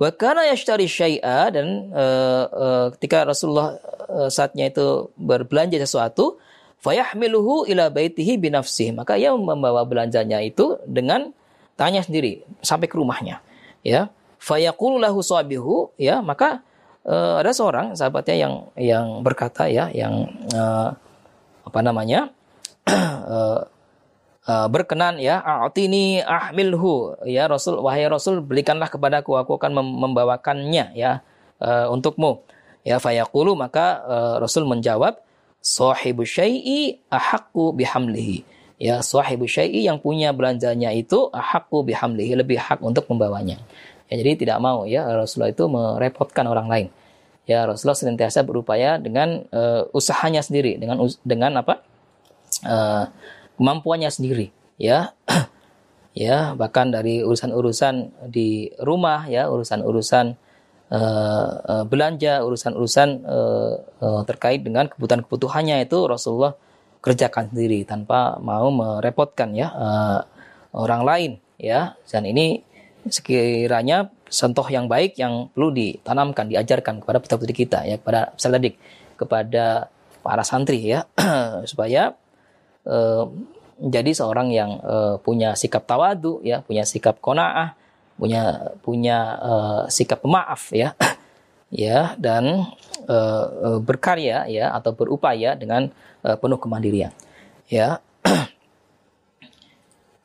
wa 0.00 0.08
kana 0.16 0.48
yashtari 0.48 0.88
syai'a 0.88 1.52
dan 1.52 1.92
uh, 1.92 2.44
uh, 2.48 2.86
ketika 2.96 3.28
Rasulullah 3.28 3.76
uh, 4.08 4.32
saatnya 4.32 4.72
itu 4.72 5.12
berbelanja 5.20 5.76
sesuatu 5.76 6.40
fayahmiluhu 6.80 7.68
ila 7.68 7.92
baitihi 7.92 8.40
binafsih. 8.40 8.96
Maka 8.96 9.20
ia 9.20 9.36
membawa 9.36 9.84
belanjanya 9.84 10.40
itu 10.40 10.80
dengan 10.88 11.36
tanya 11.76 12.00
sendiri 12.00 12.40
sampai 12.64 12.88
ke 12.88 12.96
rumahnya 12.96 13.44
ya. 13.84 14.08
Fayaqulu 14.40 14.96
lahu 14.96 15.20
sabihu 15.20 15.92
ya. 16.00 16.24
Maka 16.24 16.64
uh, 17.04 17.44
ada 17.44 17.52
seorang 17.52 17.92
sahabatnya 17.92 18.36
yang 18.40 18.54
yang 18.80 19.06
berkata 19.20 19.68
ya 19.68 19.92
yang 19.92 20.24
uh, 20.56 20.96
apa 21.60 21.80
namanya 21.84 22.32
uh, 24.46 24.68
berkenan 24.70 25.18
ya 25.18 25.40
a'tini 25.40 26.22
ahmilhu 26.22 27.18
ya 27.26 27.48
Rasul 27.50 27.80
wahai 27.80 28.06
Rasul 28.06 28.40
belikanlah 28.40 28.88
kepadaku 28.88 29.36
aku 29.36 29.58
akan 29.58 29.76
membawakannya 29.80 30.96
ya 30.96 31.20
uh, 31.60 31.92
untukmu 31.92 32.44
ya 32.84 32.96
fayaqulu 32.96 33.56
maka 33.58 34.00
uh, 34.04 34.34
Rasul 34.40 34.64
menjawab 34.64 35.20
sahibu 35.60 36.24
syai'i 36.24 37.04
ahaqqu 37.12 37.76
bihamlihi. 37.76 38.42
Ya, 38.80 39.04
sahibu 39.04 39.44
syai'i 39.44 39.84
yang 39.84 40.00
punya 40.00 40.32
belanjanya 40.32 40.88
itu 40.96 41.28
ahaqqu 41.28 41.84
bihamlihi, 41.84 42.32
lebih 42.32 42.56
hak 42.56 42.80
untuk 42.80 43.04
membawanya. 43.12 43.60
Ya, 44.08 44.18
jadi 44.18 44.40
tidak 44.40 44.58
mau 44.58 44.88
ya 44.88 45.04
Rasulullah 45.04 45.52
itu 45.52 45.68
merepotkan 45.68 46.48
orang 46.48 46.66
lain. 46.66 46.86
Ya, 47.44 47.68
Rasulullah 47.68 48.00
senantiasa 48.00 48.40
berupaya 48.40 48.96
dengan 48.96 49.44
uh, 49.52 49.84
usahanya 49.92 50.40
sendiri, 50.40 50.80
dengan 50.80 51.04
dengan 51.22 51.60
apa? 51.60 51.84
Uh, 52.64 53.04
kemampuannya 53.60 54.08
sendiri, 54.08 54.48
ya. 54.80 55.12
ya, 56.16 56.56
bahkan 56.56 56.88
dari 56.88 57.20
urusan-urusan 57.20 58.24
di 58.32 58.72
rumah 58.80 59.28
ya, 59.28 59.52
urusan-urusan 59.52 60.40
uh, 60.90 61.84
belanja 61.86 62.42
urusan-urusan 62.42 63.08
uh, 63.24 63.74
uh, 64.02 64.22
terkait 64.26 64.60
dengan 64.60 64.90
kebutuhan-kebutuhannya 64.90 65.86
itu 65.86 65.98
Rasulullah 66.04 66.54
kerjakan 67.00 67.48
sendiri 67.54 67.86
tanpa 67.88 68.36
mau 68.42 68.68
merepotkan 68.68 69.56
ya 69.56 69.72
uh, 69.72 70.20
orang 70.76 71.02
lain 71.06 71.30
ya 71.56 71.96
dan 72.10 72.28
ini 72.28 72.60
sekiranya 73.08 74.12
contoh 74.28 74.66
yang 74.68 74.84
baik 74.84 75.16
yang 75.16 75.48
perlu 75.56 75.72
ditanamkan 75.72 76.52
diajarkan 76.52 77.00
kepada 77.00 77.18
peserta 77.24 77.46
kita 77.48 77.78
ya 77.88 77.96
kepada 77.96 78.36
peserta 78.36 78.58
didik 78.60 78.76
kepada 79.16 79.88
para 80.20 80.44
santri 80.44 80.84
ya 80.84 81.08
supaya 81.70 82.12
uh, 82.86 83.24
menjadi 83.80 84.12
seorang 84.12 84.52
yang 84.52 84.70
uh, 84.84 85.16
punya 85.20 85.56
sikap 85.56 85.88
tawadu 85.88 86.44
ya 86.44 86.60
punya 86.60 86.84
sikap 86.84 87.18
konaah 87.18 87.72
punya 88.20 88.76
punya 88.84 89.18
uh, 89.40 89.82
sikap 89.88 90.20
pemaaf 90.20 90.76
ya 90.76 90.92
ya 91.72 92.12
dan 92.20 92.68
uh, 93.08 93.80
berkarya 93.80 94.44
ya 94.52 94.76
atau 94.76 94.92
berupaya 94.92 95.56
dengan 95.56 95.88
uh, 96.20 96.36
penuh 96.36 96.60
kemandirian 96.60 97.16
ya. 97.72 98.04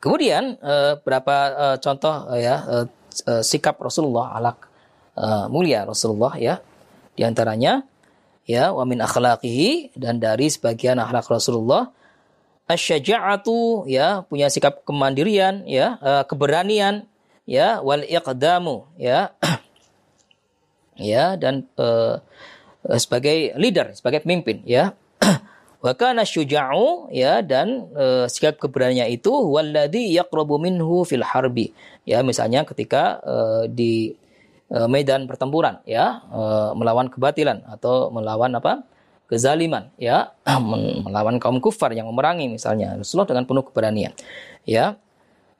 Kemudian 0.04 0.60
uh, 0.60 1.00
berapa 1.00 1.36
uh, 1.56 1.76
contoh 1.80 2.28
uh, 2.28 2.36
ya 2.36 2.84
sikap 3.40 3.80
Rasulullah 3.80 4.36
alak 4.36 4.68
uh, 5.16 5.48
mulia 5.48 5.88
Rasulullah 5.88 6.36
ya 6.36 6.60
di 7.16 7.24
antaranya 7.24 7.80
ya 8.44 8.76
wa 8.76 8.84
min 8.84 9.00
akhlaqihi 9.00 9.96
dan 9.96 10.20
dari 10.20 10.52
sebagian 10.52 11.00
akhlak 11.00 11.24
Rasulullah 11.32 11.95
asyaja'atu 12.66 13.86
ya 13.86 14.26
punya 14.26 14.50
sikap 14.50 14.82
kemandirian 14.82 15.62
ya 15.66 15.98
uh, 16.02 16.22
keberanian 16.26 17.06
ya 17.46 17.78
wal 17.80 18.02
iqdamu 18.02 18.90
ya 18.98 19.34
ya 20.98 21.38
dan 21.38 21.70
uh, 21.78 22.18
sebagai 22.98 23.54
leader 23.58 23.94
sebagai 23.94 24.22
pemimpin 24.26 24.62
ya. 24.66 24.94
Wa 25.84 25.94
kana 25.94 26.26
ya 26.26 27.32
dan 27.46 27.86
uh, 27.94 28.26
sikap 28.26 28.58
keberanian 28.58 29.06
itu 29.06 29.30
walladhi 29.30 30.10
yaqrabu 30.18 30.58
minhu 30.58 31.06
fil 31.06 31.22
harbi 31.22 31.70
ya 32.02 32.26
misalnya 32.26 32.66
ketika 32.66 33.22
uh, 33.22 33.64
di 33.70 34.18
uh, 34.74 34.90
medan 34.90 35.30
pertempuran 35.30 35.78
ya 35.86 36.26
uh, 36.32 36.74
melawan 36.74 37.06
kebatilan 37.06 37.62
atau 37.70 38.10
melawan 38.10 38.50
apa 38.58 38.82
kezaliman 39.26 39.90
ya. 39.98 40.34
Melawan 41.06 41.38
kaum 41.42 41.58
kufar 41.58 41.92
yang 41.92 42.08
memerangi 42.10 42.50
misalnya 42.50 42.98
Rasulullah 42.98 43.28
dengan 43.28 43.44
penuh 43.44 43.64
keberanian 43.66 44.14
ya. 44.64 44.98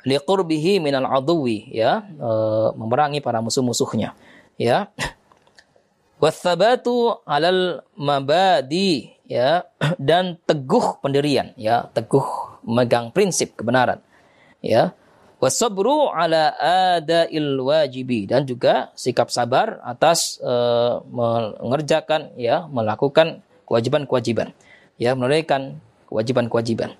Liqurbihi 0.07 0.79
minal 0.79 1.07
aduwi 1.11 1.71
ya. 1.75 2.07
E, 2.07 2.31
memerangi 2.79 3.19
para 3.19 3.43
musuh-musuhnya 3.43 4.15
ya. 4.59 4.91
Wasabatu 6.23 7.21
alal 7.27 7.83
mabadi 7.99 9.15
ya. 9.27 9.67
Dan 9.99 10.39
teguh 10.47 11.03
pendirian 11.03 11.51
ya. 11.59 11.91
Teguh 11.91 12.25
megang 12.63 13.11
prinsip 13.11 13.59
kebenaran 13.59 13.99
ya. 14.63 14.95
Wasabru 15.37 16.09
ala 16.09 16.57
adail 16.97 17.61
wajibi 17.61 18.25
dan 18.25 18.49
juga 18.49 18.89
sikap 18.97 19.29
sabar 19.29 19.85
atas 19.85 20.41
e, 20.41 20.55
mengerjakan 21.61 22.33
ya 22.41 22.65
melakukan 22.73 23.45
kewajiban-kewajiban. 23.67 24.55
Ya, 24.97 25.13
menunaikan 25.13 25.83
kewajiban-kewajiban. 26.09 26.97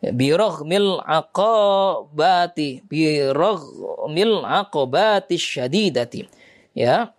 Ya, 0.00 0.10
Biroghmil 0.14 1.02
aqobati, 1.02 2.86
biroghmil 2.86 4.46
aqobati 4.46 5.36
syadidati. 5.36 6.30
Ya, 6.72 7.12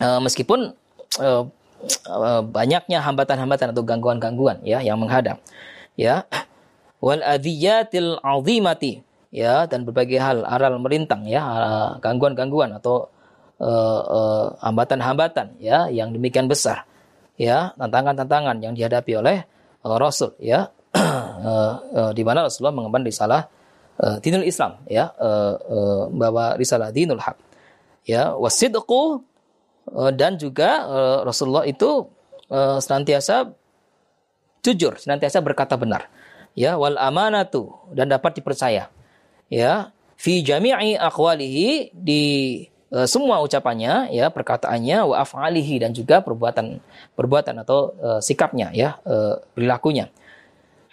uh, 0.00 0.20
meskipun 0.20 0.74
uh, 1.20 1.42
uh, 2.08 2.40
banyaknya 2.42 3.00
hambatan-hambatan 3.04 3.72
atau 3.72 3.84
gangguan-gangguan 3.86 4.60
ya 4.66 4.82
yang 4.82 4.98
menghadap. 4.98 5.40
Ya, 5.94 6.26
wal 7.04 7.20
adhiyatil 7.20 8.18
azimati 8.24 9.04
ya 9.34 9.68
dan 9.68 9.84
berbagai 9.84 10.16
hal 10.16 10.46
aral 10.48 10.80
merintang 10.80 11.28
ya 11.28 11.42
gangguan-gangguan 12.00 12.72
atau 12.80 13.12
hambatan-hambatan 14.64 15.46
uh, 15.52 15.58
uh, 15.58 15.62
ya 15.62 15.78
yang 15.90 16.14
demikian 16.16 16.46
besar 16.46 16.88
ya 17.34 17.74
tantangan-tantangan 17.78 18.62
yang 18.62 18.74
dihadapi 18.74 19.12
oleh 19.18 19.36
uh, 19.84 19.96
Rasul 19.98 20.34
ya. 20.40 20.70
Uh, 20.94 21.74
uh, 21.98 22.10
di 22.14 22.22
mana 22.22 22.46
Rasulullah 22.46 22.74
mengemban 22.74 23.02
risalah 23.02 23.50
uh, 23.98 24.16
dinul 24.22 24.46
Islam 24.46 24.78
ya. 24.86 25.10
Uh, 25.18 25.54
uh, 25.58 26.02
bahwa 26.14 26.54
risalah 26.54 26.94
dinul 26.94 27.20
haq 27.20 27.36
ya. 28.06 28.34
Wasidqu 28.38 29.22
uh, 29.90 30.12
dan 30.14 30.38
juga 30.38 30.86
uh, 30.86 31.18
Rasulullah 31.26 31.66
itu 31.66 32.06
uh, 32.50 32.78
senantiasa 32.78 33.50
jujur 34.64 34.96
senantiasa 34.96 35.42
berkata 35.44 35.74
benar 35.74 36.08
ya. 36.54 36.78
Wal 36.78 36.96
amanatu 36.96 37.74
dan 37.92 38.10
dapat 38.10 38.38
dipercaya 38.38 38.88
ya. 39.50 39.90
Fi 40.14 40.46
jami'i 40.46 40.94
aqwalihi 40.94 41.90
di 41.90 42.22
e, 42.94 43.10
semua 43.10 43.42
ucapannya 43.42 44.14
ya 44.14 44.30
perkataannya 44.30 45.02
wa 45.02 45.26
af'alihi 45.26 45.82
dan 45.82 45.90
juga 45.90 46.22
perbuatan 46.22 46.78
perbuatan 47.18 47.66
atau 47.66 47.90
e, 47.98 48.08
sikapnya 48.22 48.70
ya 48.70 49.02
e, 49.02 49.42
perilakunya. 49.58 50.14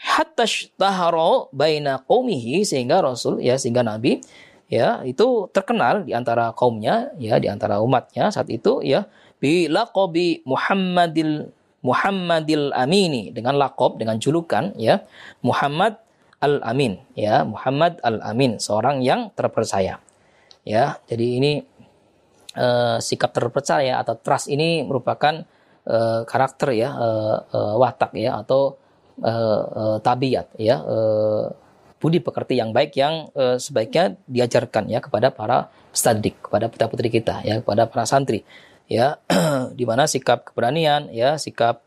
Hatta 0.01 0.49
taharo 0.81 1.53
baina 1.53 2.01
qaumihi 2.01 2.65
sehingga 2.65 3.05
Rasul 3.05 3.37
ya 3.37 3.53
sehingga 3.61 3.85
Nabi 3.85 4.17
ya 4.65 5.05
itu 5.05 5.51
terkenal 5.53 6.07
di 6.07 6.15
antara 6.17 6.55
kaumnya 6.57 7.13
ya 7.21 7.37
di 7.37 7.51
antara 7.51 7.83
umatnya 7.83 8.31
saat 8.33 8.49
itu 8.49 8.81
ya 8.81 9.05
bi 9.37 9.67
laqabi 9.69 10.41
Muhammadil 10.47 11.51
Muhammadil 11.85 12.71
Amini 12.71 13.29
dengan 13.35 13.59
lakob 13.59 13.99
dengan 13.99 14.15
julukan 14.17 14.71
ya 14.79 15.03
Muhammad 15.45 15.99
Al 16.41 16.63
Amin 16.65 16.97
ya 17.13 17.45
Muhammad 17.45 18.01
Al 18.01 18.23
Amin 18.25 18.57
seorang 18.57 19.05
yang 19.05 19.29
terpercaya. 19.37 20.01
Ya 20.65 20.97
jadi 21.09 21.41
ini 21.41 21.51
uh, 22.57 22.97
sikap 22.99 23.31
terpercaya 23.31 23.99
atau 24.01 24.17
trust 24.19 24.51
ini 24.51 24.83
merupakan 24.83 25.43
uh, 25.87 26.21
karakter 26.27 26.75
ya 26.75 26.89
uh, 26.91 27.37
uh, 27.51 27.73
watak 27.79 28.15
ya 28.17 28.41
atau 28.41 28.75
uh, 29.21 29.61
uh, 29.67 29.97
tabiat 30.03 30.53
ya 30.57 30.81
uh, 30.81 31.51
budi 32.01 32.17
pekerti 32.17 32.57
yang 32.57 32.73
baik 32.73 32.97
yang 32.97 33.29
uh, 33.37 33.61
sebaiknya 33.61 34.17
diajarkan 34.25 34.89
ya 34.89 34.99
kepada 34.99 35.29
para 35.29 35.69
stadik 35.93 36.41
kepada 36.49 36.65
putra 36.67 36.89
putri 36.89 37.13
kita 37.13 37.45
ya 37.45 37.61
kepada 37.61 37.85
para 37.85 38.09
santri 38.09 38.41
ya 38.89 39.21
di 39.77 39.85
mana 39.85 40.09
sikap 40.09 40.49
keberanian 40.49 41.13
ya 41.13 41.37
sikap 41.37 41.85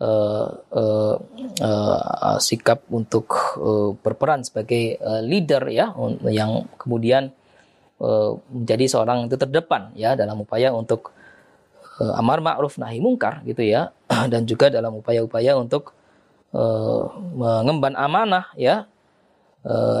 uh, 0.00 0.48
uh, 0.72 1.14
uh, 1.60 2.38
sikap 2.40 2.88
untuk 2.88 3.28
uh, 3.60 3.92
berperan 4.00 4.42
sebagai 4.42 4.96
uh, 4.98 5.20
leader 5.20 5.68
ya 5.68 5.92
yang 6.32 6.66
kemudian 6.80 7.36
menjadi 8.00 8.84
seorang 8.88 9.28
itu 9.28 9.36
terdepan 9.36 9.92
ya 9.92 10.16
dalam 10.16 10.40
upaya 10.40 10.72
untuk 10.72 11.12
uh, 12.00 12.16
amar 12.16 12.40
ma'ruf 12.40 12.80
nahi 12.80 12.96
mungkar 12.96 13.44
gitu 13.44 13.60
ya. 13.60 13.92
Dan 14.32 14.48
juga 14.48 14.72
dalam 14.72 14.96
upaya-upaya 14.98 15.54
untuk 15.60 15.92
uh, 16.56 17.12
mengemban 17.36 17.94
amanah 17.94 18.48
ya 18.56 18.88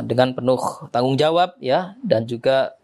dengan 0.08 0.32
penuh 0.32 0.88
tanggung 0.88 1.20
jawab 1.20 1.52
ya 1.60 1.92
dan 2.00 2.24
juga 2.24 2.80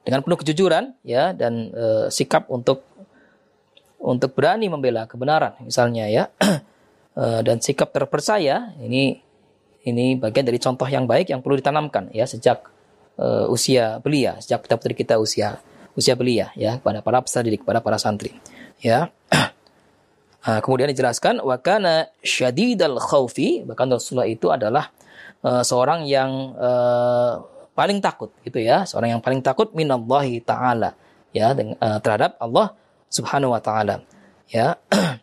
dengan 0.00 0.24
penuh 0.24 0.40
kejujuran 0.40 0.96
ya 1.04 1.36
dan 1.36 1.68
sikap 2.08 2.48
untuk 2.48 2.88
untuk 4.00 4.32
berani 4.32 4.72
membela 4.72 5.04
kebenaran 5.04 5.60
misalnya 5.60 6.08
ya. 6.08 6.24
Dan 7.44 7.60
sikap 7.60 7.92
terpercaya 7.92 8.72
ini 8.80 9.20
ini 9.84 10.16
bagian 10.16 10.48
dari 10.48 10.56
contoh 10.56 10.88
yang 10.88 11.04
baik 11.04 11.28
yang 11.28 11.44
perlu 11.44 11.60
ditanamkan 11.60 12.08
ya 12.16 12.24
sejak 12.24 12.64
uh, 13.18 13.46
usia 13.50 13.98
belia. 13.98 14.38
Sejak 14.38 14.66
kita 14.66 14.74
putri 14.78 14.94
kita 14.94 15.14
usia 15.18 15.58
usia 15.98 16.14
belia 16.14 16.54
ya 16.54 16.78
kepada 16.78 17.02
para 17.02 17.18
peserta 17.18 17.46
didik 17.46 17.66
kepada 17.66 17.82
para 17.82 17.98
santri 17.98 18.36
ya. 18.78 19.10
Uh, 20.42 20.60
kemudian 20.64 20.88
dijelaskan 20.90 21.42
wakana 21.42 22.10
syadidal 22.22 23.00
khaufi 23.02 23.66
bahkan 23.66 23.90
Rasulullah 23.90 24.30
itu 24.30 24.48
adalah 24.48 24.94
uh, 25.42 25.62
seorang 25.66 26.06
yang 26.06 26.54
uh, 26.56 27.42
paling 27.74 27.98
takut 27.98 28.30
gitu 28.46 28.60
ya. 28.60 28.84
Seorang 28.86 29.18
yang 29.18 29.22
paling 29.22 29.40
takut 29.40 29.72
minallahi 29.72 30.40
taala 30.44 30.94
ya 31.34 31.54
dengan, 31.54 31.76
uh, 31.80 31.98
terhadap 32.02 32.38
Allah 32.38 32.74
subhanahu 33.10 33.54
wa 33.54 33.60
taala 33.62 34.04
ya. 34.50 34.78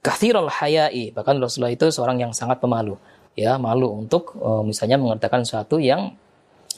Kathirul 0.00 0.48
hayai 0.48 1.12
bahkan 1.12 1.36
Rasulullah 1.36 1.76
itu 1.76 1.92
seorang 1.92 2.24
yang 2.24 2.32
sangat 2.32 2.56
pemalu 2.56 2.96
ya 3.36 3.60
malu 3.60 4.00
untuk 4.00 4.32
uh, 4.40 4.64
misalnya 4.64 4.96
mengerjakan 4.96 5.44
sesuatu 5.44 5.76
yang 5.76 6.16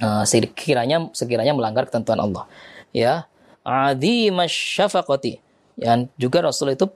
uh, 0.00 0.24
sekiranya 0.24 1.12
sekiranya 1.12 1.52
melanggar 1.52 1.90
ketentuan 1.90 2.22
Allah. 2.22 2.48
Ya, 2.94 3.26
adi 3.66 4.32
syafaqati. 4.32 5.42
Yang 5.76 6.12
juga 6.20 6.44
Rasul 6.44 6.76
itu 6.76 6.88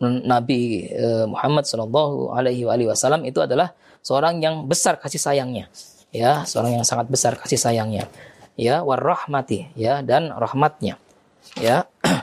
Nabi 0.00 0.88
uh, 0.88 1.28
Muhammad 1.28 1.68
Shallallahu 1.68 2.32
Alaihi 2.32 2.64
Wasallam 2.64 3.28
itu 3.28 3.44
adalah 3.44 3.76
seorang 4.00 4.40
yang 4.40 4.64
besar 4.64 4.96
kasih 4.96 5.20
sayangnya, 5.20 5.68
ya, 6.08 6.48
seorang 6.48 6.80
yang 6.80 6.86
sangat 6.88 7.12
besar 7.12 7.36
kasih 7.36 7.60
sayangnya, 7.60 8.08
ya, 8.56 8.80
warahmati, 8.80 9.68
ya, 9.76 10.00
dan 10.00 10.32
rahmatnya, 10.32 10.96
ya. 11.60 11.84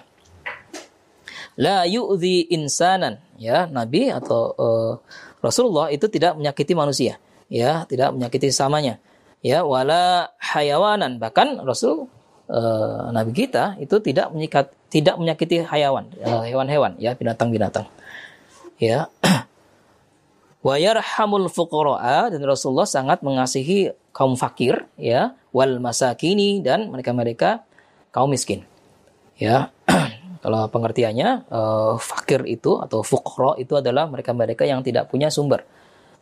La 1.57 1.85
yu'zi 1.85 2.49
insanan, 2.49 3.21
ya, 3.37 3.69
Nabi 3.69 4.09
atau 4.09 4.57
uh, 4.57 4.93
Rasulullah 5.41 5.93
itu 5.93 6.09
tidak 6.09 6.33
menyakiti 6.33 6.73
manusia, 6.73 7.21
ya, 7.45 7.85
tidak 7.85 8.09
menyakiti 8.17 8.49
samanya, 8.49 8.97
ya 9.41 9.61
wala 9.61 10.33
hayawanan 10.41 11.21
bahkan 11.21 11.59
Rasul 11.61 12.09
uh, 12.49 13.09
Nabi 13.13 13.31
kita 13.33 13.77
itu 13.77 13.99
tidak 14.01 14.33
menyikat 14.33 14.73
tidak 14.87 15.19
menyakiti 15.19 15.61
hayawan 15.67 16.09
eh, 16.15 16.51
hewan-hewan 16.51 16.95
ya 16.97 17.11
binatang-binatang 17.13 17.85
Ya. 18.77 19.09
Wa 20.67 20.77
yarhamul 20.77 21.49
fuqara'a 21.49 22.29
dan 22.33 22.41
Rasulullah 22.45 22.89
sangat 22.89 23.21
mengasihi 23.25 23.93
kaum 24.13 24.33
fakir 24.33 24.89
ya 24.97 25.37
wal 25.53 25.77
masakini 25.77 26.61
dan 26.61 26.89
mereka-mereka 26.89 27.65
kaum 28.13 28.29
miskin. 28.29 28.65
Ya. 29.37 29.73
Kalau 30.45 30.69
pengertiannya 30.69 31.49
uh, 31.49 31.97
fakir 31.97 32.45
itu 32.45 32.77
atau 32.77 33.01
fuqara 33.01 33.57
itu 33.57 33.73
adalah 33.73 34.05
mereka-mereka 34.05 34.69
yang 34.69 34.85
tidak 34.85 35.09
punya 35.09 35.33
sumber 35.33 35.65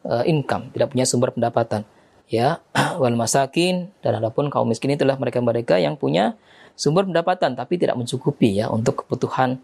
uh, 0.07 0.23
income, 0.23 0.71
tidak 0.71 0.95
punya 0.95 1.03
sumber 1.03 1.35
pendapatan. 1.35 1.83
Ya, 2.25 2.65
wal 3.01 3.13
masakin 3.13 3.93
dan 4.01 4.17
adapun 4.17 4.49
kaum 4.49 4.65
miskin 4.65 4.97
itulah 4.97 5.13
mereka-mereka 5.17 5.77
yang 5.77 5.93
punya 5.93 6.33
sumber 6.73 7.07
pendapatan 7.07 7.55
tapi 7.55 7.79
tidak 7.79 7.95
mencukupi 7.95 8.59
ya 8.59 8.67
untuk 8.67 9.05
kebutuhan 9.05 9.63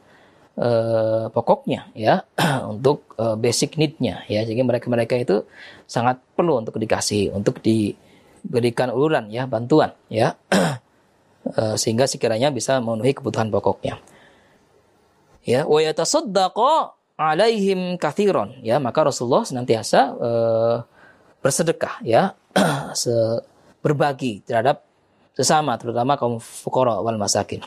uh, 0.56 1.28
pokoknya 1.34 1.92
ya 1.98 2.24
untuk 2.74 3.18
uh, 3.20 3.34
basic 3.34 3.82
need-nya 3.82 4.26
ya. 4.28 4.44
Jadi 4.44 4.62
mereka-mereka 4.62 5.20
itu 5.20 5.46
sangat 5.86 6.20
perlu 6.38 6.62
untuk 6.62 6.78
dikasih 6.78 7.36
untuk 7.36 7.60
diberikan 7.66 8.94
uluran 8.94 9.30
ya 9.34 9.50
bantuan 9.50 9.98
ya. 10.12 10.38
Uh, 11.46 11.76
sehingga 11.82 12.06
sekiranya 12.06 12.54
bisa 12.54 12.78
memenuhi 12.78 13.18
kebutuhan 13.18 13.50
pokoknya. 13.50 13.98
Ya 15.42 15.66
wa 15.66 15.82
yatasaddaqu 15.82 16.94
alaihim 17.18 17.98
kathiron 17.98 18.62
ya. 18.62 18.78
Maka 18.78 19.10
Rasulullah 19.10 19.44
senantiasa 19.50 20.00
uh, 20.14 20.78
bersedekah 21.42 22.06
ya 22.06 22.38
berbagi 23.84 24.46
terhadap 24.46 24.86
sesama 25.32 25.80
terutama 25.80 26.20
kaum 26.20 26.38
fukara 26.38 27.00
wal 27.02 27.18
masakin 27.18 27.64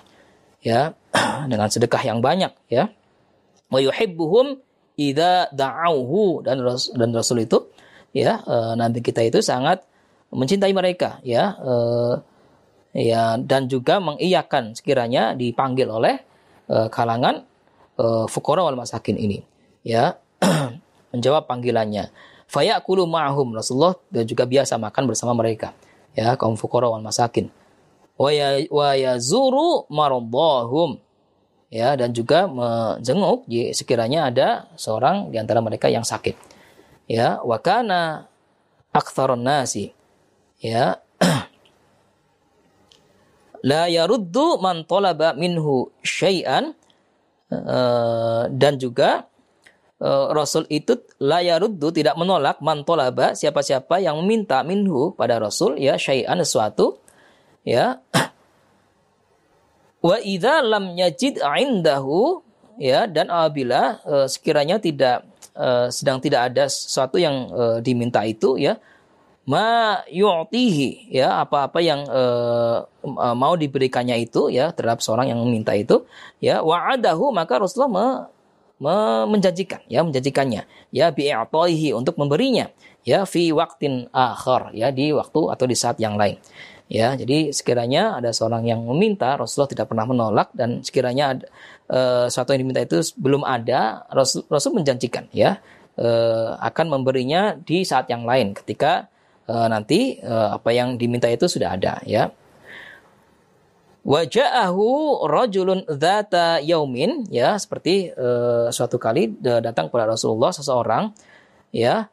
ya 0.64 0.94
dengan 1.50 1.68
sedekah 1.68 2.02
yang 2.04 2.24
banyak 2.24 2.52
ya. 2.70 2.88
Wa 3.68 3.80
yuhibbuhum 3.80 4.60
idza 4.94 5.50
da'auhu 5.50 6.44
dan 6.46 6.62
dan 6.70 7.08
Rasul 7.10 7.44
itu 7.44 7.66
ya 8.14 8.38
uh, 8.46 8.78
nabi 8.78 9.02
kita 9.02 9.26
itu 9.26 9.42
sangat 9.42 9.82
mencintai 10.30 10.70
mereka 10.70 11.18
ya 11.26 11.58
uh, 11.58 12.14
ya 12.94 13.34
dan 13.42 13.66
juga 13.66 13.98
mengiyakan 13.98 14.78
sekiranya 14.78 15.34
dipanggil 15.34 15.90
oleh 15.90 16.14
uh, 16.70 16.88
kalangan 16.88 17.44
fukara 18.26 18.66
wal 18.66 18.74
masakin 18.74 19.14
ini 19.14 19.38
ya. 19.86 20.18
Menjawab 21.14 21.46
panggilannya 21.46 22.10
fayakulu 22.48 23.08
ma'hum 23.08 23.56
Rasulullah 23.56 23.96
dan 24.12 24.24
juga 24.28 24.44
biasa 24.44 24.76
makan 24.78 25.04
bersama 25.10 25.32
mereka. 25.36 25.72
Ya 26.14 26.38
kaum 26.38 26.54
fukara 26.54 26.86
wal 26.86 27.02
masakin. 27.02 27.50
Wa 28.14 28.30
ya, 28.30 28.62
yazuru 28.94 29.90
maradhahum 29.90 31.02
ya 31.74 31.98
dan 31.98 32.14
juga 32.14 32.46
menjenguk 32.46 33.50
sekiranya 33.74 34.30
ada 34.30 34.48
seorang 34.78 35.34
di 35.34 35.42
antara 35.42 35.58
mereka 35.58 35.90
yang 35.90 36.06
sakit. 36.06 36.38
Ya 37.10 37.42
wa 37.42 37.58
kana 37.58 38.30
aktsarun 38.94 39.42
nasi. 39.42 39.90
Ya 40.62 41.02
la 43.68 43.90
yaruddu 43.90 44.62
man 44.62 44.86
talaba 44.86 45.34
minhu 45.34 45.90
syai'an. 46.06 46.78
Uh, 47.54 48.50
dan 48.50 48.80
juga 48.82 49.30
Rasul 50.04 50.68
itu 50.68 51.00
la 51.16 51.40
yaruddu 51.40 51.88
tidak 51.88 52.20
menolak 52.20 52.60
man 52.60 52.84
talaba 52.84 53.32
siapa-siapa 53.32 54.04
yang 54.04 54.20
meminta 54.20 54.60
minhu 54.60 55.16
pada 55.16 55.40
Rasul 55.40 55.80
ya 55.80 55.96
syai'an 55.96 56.36
sesuatu 56.44 57.00
ya. 57.64 58.04
Wa 60.04 60.20
idza 60.20 60.60
lam 60.60 60.92
yajid 60.92 61.40
indahu 61.40 62.44
ya 62.76 63.08
dan 63.08 63.32
apabila 63.32 64.04
uh, 64.04 64.26
sekiranya 64.28 64.76
tidak 64.76 65.24
uh, 65.56 65.88
sedang 65.88 66.18
tidak 66.20 66.52
ada 66.52 66.68
sesuatu 66.68 67.16
yang 67.16 67.48
uh, 67.54 67.78
diminta 67.80 68.20
itu 68.26 68.58
ya 68.58 68.76
ma 69.44 70.00
yu'tihi 70.08 71.12
ya 71.12 71.44
apa-apa 71.44 71.78
yang 71.84 72.00
uh, 72.08 72.80
mau 73.36 73.54
diberikannya 73.56 74.16
itu 74.24 74.48
ya 74.48 74.72
terhadap 74.72 75.04
seorang 75.04 75.28
yang 75.28 75.40
meminta 75.44 75.76
itu 75.76 76.08
ya 76.40 76.64
wa'adahu 76.64 77.28
maka 77.28 77.60
Rasulullah 77.60 78.32
menjanjikan 78.82 79.80
ya 79.86 80.02
menjanjikannya 80.02 80.66
ya 80.90 81.06
bi'atihi 81.14 81.94
untuk 81.94 82.18
memberinya 82.18 82.68
ya 83.06 83.22
fi 83.24 83.54
waktin 83.54 84.10
akhar 84.10 84.74
ya 84.74 84.90
di 84.90 85.14
waktu 85.14 85.40
atau 85.52 85.64
di 85.68 85.76
saat 85.78 86.02
yang 86.02 86.18
lain 86.18 86.36
ya 86.90 87.14
jadi 87.14 87.54
sekiranya 87.54 88.18
ada 88.18 88.34
seorang 88.34 88.66
yang 88.66 88.82
meminta 88.84 89.38
Rasulullah 89.38 89.70
tidak 89.70 89.86
pernah 89.88 90.04
menolak 90.04 90.52
dan 90.52 90.84
sekiranya 90.84 91.24
ada, 91.38 91.46
uh, 91.88 92.26
sesuatu 92.28 92.52
yang 92.52 92.66
diminta 92.66 92.82
itu 92.84 93.00
belum 93.16 93.46
ada 93.46 94.04
Rasul, 94.12 94.44
Rasul 94.50 94.76
menjanjikan 94.76 95.30
ya 95.32 95.62
uh, 95.98 96.58
akan 96.60 96.86
memberinya 97.00 97.56
di 97.56 97.86
saat 97.86 98.10
yang 98.10 98.26
lain 98.26 98.52
ketika 98.52 99.08
uh, 99.48 99.68
nanti 99.70 100.18
uh, 100.20 100.58
apa 100.58 100.70
yang 100.74 100.96
diminta 100.98 101.28
itu 101.30 101.48
sudah 101.48 101.76
ada 101.76 102.00
ya. 102.04 102.30
Waja'ahu 104.04 104.84
rajulun 105.24 105.88
dzata 105.88 106.60
yaumin 106.60 107.24
ya 107.32 107.56
seperti 107.56 108.12
uh, 108.12 108.68
suatu 108.68 109.00
kali 109.00 109.32
datang 109.40 109.88
kepada 109.88 110.12
Rasulullah 110.12 110.52
seseorang 110.52 111.08
ya 111.72 112.12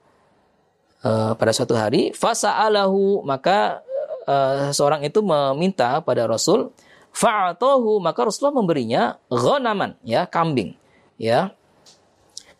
uh, 1.03 1.35
pada 1.35 1.51
suatu 1.51 1.75
hari 1.75 2.15
fasa'alahu 2.15 3.27
maka 3.27 3.83
uh, 4.23 4.71
seorang 4.71 5.03
itu 5.03 5.19
meminta 5.19 5.99
pada 5.99 6.31
Rasul 6.31 6.71
fa'atahu 7.11 7.99
maka 7.99 8.23
Rasulullah 8.23 8.55
memberinya 8.55 9.19
ghanaman 9.27 9.99
ya 10.07 10.23
kambing 10.23 10.79
ya. 11.19 11.51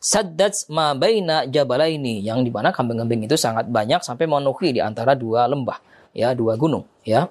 Saddats 0.02 0.66
ma 0.68 0.98
baina 0.98 1.46
jabalaini 1.46 2.26
yang 2.26 2.42
di 2.42 2.50
mana 2.50 2.74
kambing-kambing 2.74 3.32
itu 3.32 3.38
sangat 3.38 3.70
banyak 3.70 4.02
sampai 4.02 4.26
memenuhi 4.26 4.76
di 4.76 4.82
antara 4.82 5.14
dua 5.14 5.46
lembah 5.46 5.78
ya 6.12 6.34
dua 6.34 6.58
gunung 6.58 6.84
ya 7.06 7.30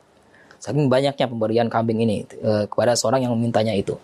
saking 0.61 0.92
banyaknya 0.92 1.27
pemberian 1.27 1.73
kambing 1.73 2.05
ini 2.05 2.29
e, 2.29 2.68
kepada 2.68 2.92
seorang 2.92 3.25
yang 3.25 3.33
memintanya 3.33 3.73
itu. 3.73 3.96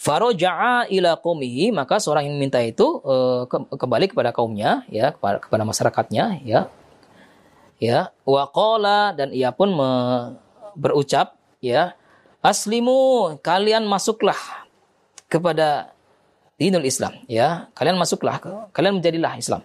Faroja'a 0.00 0.88
ila 0.88 1.20
qaumihi 1.20 1.70
maka 1.70 2.00
seorang 2.00 2.24
yang 2.24 2.40
meminta 2.40 2.58
itu 2.64 3.04
e, 3.04 3.14
ke, 3.46 3.56
kembali 3.76 4.08
kepada 4.08 4.32
kaumnya 4.32 4.88
ya 4.88 5.12
kepada, 5.12 5.44
kepada 5.44 5.62
masyarakatnya 5.68 6.40
ya. 6.42 6.72
Ya 7.78 8.10
waqala 8.26 9.14
dan 9.14 9.30
ia 9.30 9.54
pun 9.54 9.70
me, 9.70 9.90
berucap 10.74 11.38
ya 11.62 11.94
aslimu 12.42 13.38
kalian 13.38 13.86
masuklah 13.86 14.40
kepada 15.30 15.94
dinul 16.58 16.82
Islam. 16.82 17.22
Ya 17.30 17.70
kalian 17.76 18.00
masuklah 18.00 18.40
kalian 18.72 18.98
menjadilah 18.98 19.36
Islam. 19.38 19.62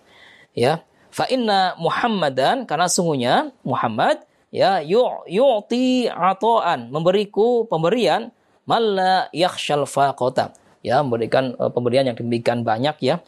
Ya 0.53 0.83
fa 1.09 1.25
inna 1.31 1.73
Muhammadan 1.79 2.69
karena 2.69 2.85
sungguhnya 2.91 3.49
Muhammad 3.65 4.21
ya 4.53 4.85
yu'ti 4.85 6.05
ataan 6.05 6.93
memberiku 6.93 7.65
pemberian 7.65 8.29
malla 8.69 9.27
yakhshal 9.33 9.89
faqata. 9.89 10.53
Ya 10.85 11.01
memberikan 11.01 11.57
uh, 11.57 11.73
pemberian 11.73 12.05
yang 12.05 12.15
demikian 12.15 12.61
banyak 12.61 12.95
ya. 13.01 13.23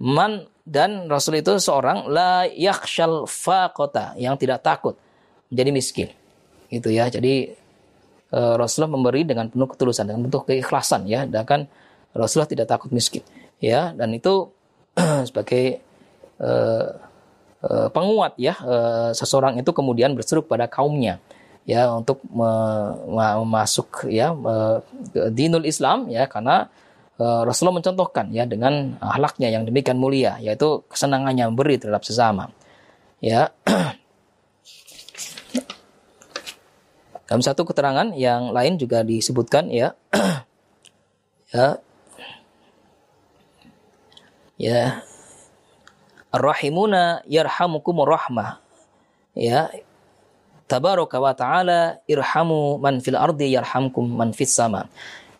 Man 0.00 0.48
dan 0.64 1.10
Rasul 1.10 1.42
itu 1.42 1.58
seorang 1.58 2.08
la 2.08 2.48
yakhshal 2.48 3.28
faqata 3.28 4.16
yang 4.16 4.40
tidak 4.40 4.64
takut 4.64 4.96
menjadi 5.52 5.70
miskin. 5.70 6.08
Itu 6.72 6.88
ya. 6.88 7.10
Jadi 7.12 7.52
uh, 8.32 8.54
Rasulullah 8.56 8.96
memberi 8.96 9.28
dengan 9.28 9.52
penuh 9.52 9.68
ketulusan 9.68 10.08
dengan 10.08 10.24
bentuk 10.24 10.48
keikhlasan 10.48 11.04
ya. 11.04 11.28
Dan 11.28 11.42
kan 11.44 11.60
Rasulullah 12.16 12.48
tidak 12.48 12.66
takut 12.70 12.88
miskin 12.94 13.22
ya. 13.60 13.92
Dan 13.92 14.14
itu 14.14 14.48
sebagai 15.28 15.82
uh, 16.38 17.11
penguat 17.94 18.34
ya 18.38 18.58
uh, 18.58 19.10
seseorang 19.14 19.54
itu 19.62 19.70
kemudian 19.70 20.18
berseru 20.18 20.42
pada 20.42 20.66
kaumnya 20.66 21.22
ya 21.62 21.86
untuk 21.94 22.18
masuk 23.46 24.10
ya 24.10 24.34
dinul 25.30 25.62
Islam 25.62 26.10
ya 26.10 26.26
karena 26.26 26.66
uh, 27.22 27.46
Rasulullah 27.46 27.78
mencontohkan 27.78 28.34
ya 28.34 28.42
dengan 28.50 28.98
akhlaknya 28.98 29.54
yang 29.54 29.62
demikian 29.62 29.98
mulia 29.98 30.38
yaitu 30.42 30.82
kesenangannya 30.90 31.46
memberi 31.54 31.78
terhadap 31.78 32.02
sesama 32.02 32.50
ya. 33.22 33.54
Dalam 37.30 37.40
satu 37.40 37.64
keterangan 37.64 38.12
yang 38.12 38.52
lain 38.52 38.76
juga 38.76 39.00
disebutkan 39.06 39.72
ya 39.72 39.96
ya 41.54 41.80
ya 44.60 45.00
rahimuna 46.32 47.20
yarhamukum 47.28 48.02
rahmah 48.02 48.58
ya. 49.36 49.68
Tabaraka 50.72 51.20
wa 51.20 51.36
ta'ala 51.36 52.00
irhamu 52.08 52.80
man 52.80 53.04
fil 53.04 53.20
ardi 53.20 53.52
yarhamkum 53.52 54.08
man 54.08 54.32
fis 54.32 54.56
sama. 54.56 54.88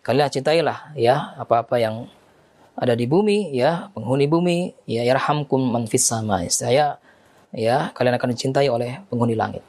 Kalian 0.05 0.28
cintailah 0.28 0.92
ya 0.92 1.33
apa-apa 1.40 1.81
yang 1.81 2.05
ada 2.76 2.92
di 2.92 3.09
bumi 3.09 3.48
ya 3.57 3.88
penghuni 3.96 4.28
bumi 4.28 4.76
ya 4.85 5.09
yarhamkum 5.09 5.72
man 5.72 5.88
fis 5.88 6.05
sama. 6.05 6.44
Saya 6.52 7.00
ya 7.48 7.96
kalian 7.96 8.20
akan 8.20 8.28
dicintai 8.37 8.68
oleh 8.68 9.00
penghuni 9.09 9.33
langit. 9.33 9.64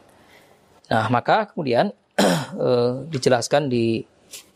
Nah 0.91 1.07
maka 1.07 1.47
kemudian 1.47 1.95
uh, 2.59 2.99
dijelaskan 3.13 3.71
di 3.71 4.03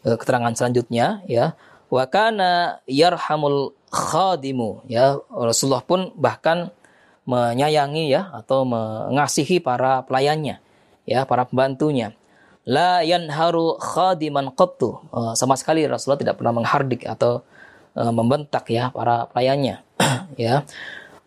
uh, 0.03 0.17
keterangan 0.19 0.51
selanjutnya 0.59 1.23
ya. 1.23 1.55
Wa 1.87 2.03
kana 2.11 2.83
yarhamul 2.83 3.76
khadimu. 3.91 4.83
Ya 4.87 5.19
Rasulullah 5.31 5.83
pun 5.83 6.11
bahkan 6.15 6.71
menyayangi 7.27 8.07
ya 8.07 8.31
atau 8.31 8.63
mengasihi 8.63 9.59
para 9.59 9.99
pelayannya 10.07 10.63
ya 11.07 11.23
para 11.23 11.47
pembantunya. 11.47 12.15
La 12.67 12.99
yanharu 12.99 13.79
khadiman 13.79 14.51
qattu. 14.51 14.99
Uh, 15.11 15.31
sama 15.39 15.55
sekali 15.55 15.87
Rasulullah 15.87 16.19
tidak 16.19 16.35
pernah 16.35 16.51
menghardik 16.51 17.07
atau 17.07 17.47
uh, 17.95 18.11
membentak 18.11 18.67
ya 18.67 18.91
para 18.91 19.23
pelayannya 19.31 19.79
ya. 20.35 20.67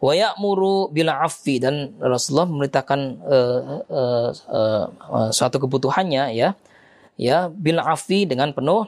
Wa 0.00 0.12
ya'muru 0.12 0.92
bil 0.92 1.08
affi. 1.08 1.56
Dan 1.56 1.96
Rasulullah 1.96 2.44
memerintahkan 2.44 3.00
uh, 3.24 3.60
uh, 3.88 4.28
uh, 4.52 4.84
uh, 4.92 5.28
suatu 5.32 5.56
kebutuhannya 5.56 6.36
ya 6.36 6.52
ya 7.16 7.48
bil 7.52 7.80
affi 7.80 8.28
dengan 8.28 8.52
penuh 8.52 8.84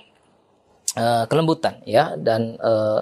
uh, 1.01 1.25
kelembutan 1.33 1.81
ya. 1.89 2.21
Dan 2.21 2.61
uh, 2.61 3.01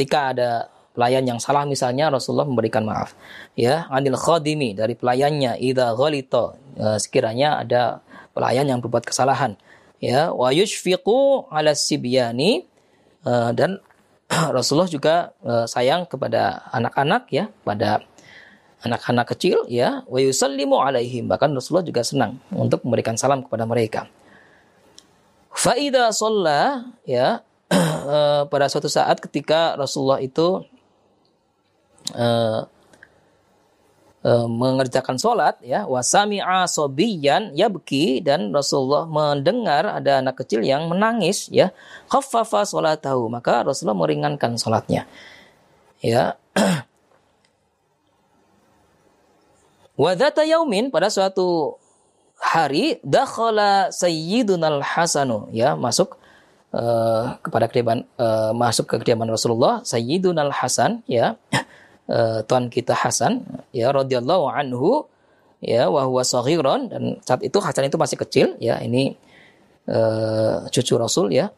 ketika 0.00 0.32
ada 0.32 0.50
pelayan 0.96 1.28
yang 1.28 1.36
salah 1.36 1.68
misalnya 1.68 2.08
Rasulullah 2.08 2.48
memberikan 2.48 2.88
maaf. 2.88 3.12
Ya 3.52 3.84
anil 3.92 4.16
khadimi 4.16 4.72
dari 4.72 4.96
pelayannya 4.96 5.60
idza 5.60 5.92
ghalita 5.92 6.56
uh, 6.80 6.96
sekiranya 6.96 7.60
ada 7.60 8.00
pelayan 8.32 8.64
yang 8.64 8.80
berbuat 8.80 9.04
kesalahan. 9.04 9.60
Ya 10.00 10.32
wa 10.32 10.48
yushfiqu 10.56 11.52
ala 11.52 11.76
sibyani 11.76 12.64
uh, 13.28 13.52
dan 13.52 13.84
Rasulullah 14.56 14.88
juga 14.88 15.36
uh, 15.44 15.68
sayang 15.68 16.08
kepada 16.08 16.64
anak-anak 16.72 17.28
ya 17.28 17.52
pada 17.60 18.00
anak-anak 18.80 19.36
kecil 19.36 19.68
ya 19.68 20.00
wa 20.08 20.16
yusallimu 20.16 20.80
alaihim. 20.80 21.28
Bahkan 21.28 21.52
Rasulullah 21.52 21.84
juga 21.84 22.00
senang 22.00 22.40
untuk 22.48 22.88
memberikan 22.88 23.20
salam 23.20 23.44
kepada 23.44 23.68
mereka. 23.68 24.08
Faida 25.52 26.08
sholla 26.08 26.88
ya 27.04 27.44
uh, 27.72 28.46
pada 28.52 28.66
suatu 28.66 28.90
saat 28.90 29.18
ketika 29.22 29.78
Rasulullah 29.78 30.18
itu 30.18 30.62
uh, 32.14 32.66
uh, 34.26 34.46
mengerjakan 34.48 35.16
sholat 35.16 35.58
ya 35.64 35.86
wasami'a 35.86 36.66
sobiyan 36.66 37.54
yabki 37.56 38.20
dan 38.20 38.52
Rasulullah 38.52 39.06
mendengar 39.06 39.86
ada 39.88 40.20
anak 40.20 40.44
kecil 40.44 40.66
yang 40.66 40.90
menangis 40.90 41.48
ya 41.48 41.72
khaffafa 42.10 42.66
sholatahu 42.66 43.30
maka 43.30 43.64
Rasulullah 43.64 43.98
meringankan 43.98 44.58
sholatnya 44.58 45.06
ya. 46.02 46.36
Wadata 50.00 50.48
yaumin 50.48 50.88
pada 50.88 51.12
suatu 51.12 51.76
hari 52.40 52.96
dakhala 53.04 53.92
sayyidunal 53.92 54.80
hasanu 54.80 55.52
ya 55.52 55.76
masuk 55.76 56.16
uh, 56.74 57.38
kepada 57.42 57.66
kediaman 57.70 58.06
uh, 58.18 58.54
masuk 58.54 58.86
ke 58.86 58.94
kediaman 59.02 59.30
Rasulullah 59.30 59.82
sayyidunal 59.82 60.54
hasan 60.54 61.02
ya. 61.06 61.36
Uh, 62.10 62.42
tuan 62.42 62.66
kita 62.66 62.90
Hasan 62.90 63.46
ya 63.70 63.94
radhiyallahu 63.94 64.50
anhu 64.50 65.06
ya 65.62 65.86
wa 65.86 66.02
huwa 66.10 66.26
saghiran 66.26 66.90
dan 66.90 67.22
saat 67.22 67.38
itu 67.46 67.54
Hasan 67.62 67.86
itu 67.86 67.94
masih 67.94 68.18
kecil 68.18 68.58
ya. 68.58 68.82
Ini 68.82 69.14
uh, 69.86 70.66
cucu 70.74 70.98
Rasul 70.98 71.30
ya. 71.30 71.54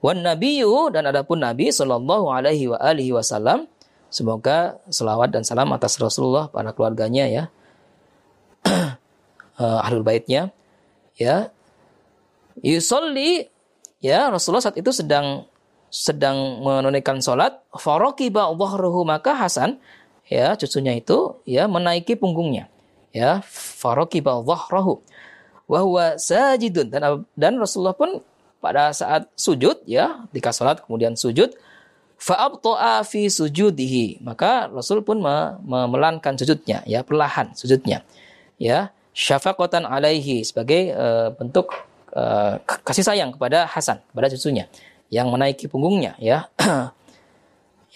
Wan 0.00 0.24
nabiyyu 0.24 0.88
dan 0.94 1.10
adapun 1.10 1.44
Nabi 1.44 1.68
sallallahu 1.68 2.32
alaihi 2.32 2.70
wa 2.70 2.80
alihi 2.80 3.12
wasallam 3.12 3.68
semoga 4.08 4.80
selawat 4.88 5.36
dan 5.36 5.44
salam 5.44 5.68
atas 5.76 6.00
Rasulullah 6.00 6.48
para 6.48 6.72
keluarganya 6.72 7.28
ya. 7.28 7.44
Ahlul 9.84 10.06
baitnya 10.06 10.48
ya. 11.20 11.52
Yusolli 12.64 13.57
ya 13.98 14.30
Rasulullah 14.30 14.64
saat 14.64 14.78
itu 14.78 14.90
sedang 14.90 15.46
sedang 15.88 16.60
menunaikan 16.60 17.18
sholat, 17.24 17.64
farokiba 17.72 18.52
dhahruhu 18.52 19.08
maka 19.08 19.32
Hasan 19.32 19.80
ya 20.28 20.52
cucunya 20.54 20.96
itu 21.00 21.40
ya 21.48 21.64
menaiki 21.64 22.16
punggungnya. 22.16 22.68
Ya 23.12 23.40
farokiba 23.48 24.44
dhahrahu 24.44 25.00
wa 25.68 25.78
huwa 25.80 26.06
sajidun. 26.20 26.92
Dan 26.92 27.24
dan 27.32 27.52
Rasulullah 27.56 27.96
pun 27.96 28.20
pada 28.58 28.92
saat 28.92 29.30
sujud 29.38 29.80
ya 29.88 30.28
ketika 30.30 30.50
sholat 30.52 30.84
kemudian 30.84 31.16
sujud 31.16 31.56
fa'abto'a 32.18 33.06
fi 33.06 33.30
sujudihi. 33.30 34.20
Maka 34.20 34.68
Rasul 34.68 35.00
pun 35.06 35.22
memelankan 35.64 36.36
sujudnya 36.36 36.84
ya 36.84 37.00
perlahan 37.06 37.54
sujudnya. 37.56 38.04
Ya 38.58 38.90
syafaqatan 39.14 39.86
alaihi 39.86 40.42
sebagai 40.44 40.92
uh, 40.92 41.30
bentuk 41.32 41.70
uh, 42.14 42.60
kasih 42.86 43.04
sayang 43.04 43.34
kepada 43.34 43.68
Hasan 43.68 44.00
kepada 44.12 44.28
cucunya 44.32 44.68
yang 45.08 45.28
menaiki 45.32 45.66
punggungnya 45.66 46.14
ya. 46.20 46.48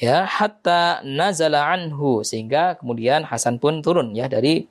Ya 0.01 0.25
hatta 0.25 1.05
nazala 1.05 1.69
anhu 1.69 2.25
sehingga 2.25 2.75
kemudian 2.81 3.29
Hasan 3.29 3.61
pun 3.61 3.85
turun 3.85 4.17
ya 4.17 4.25
dari 4.27 4.65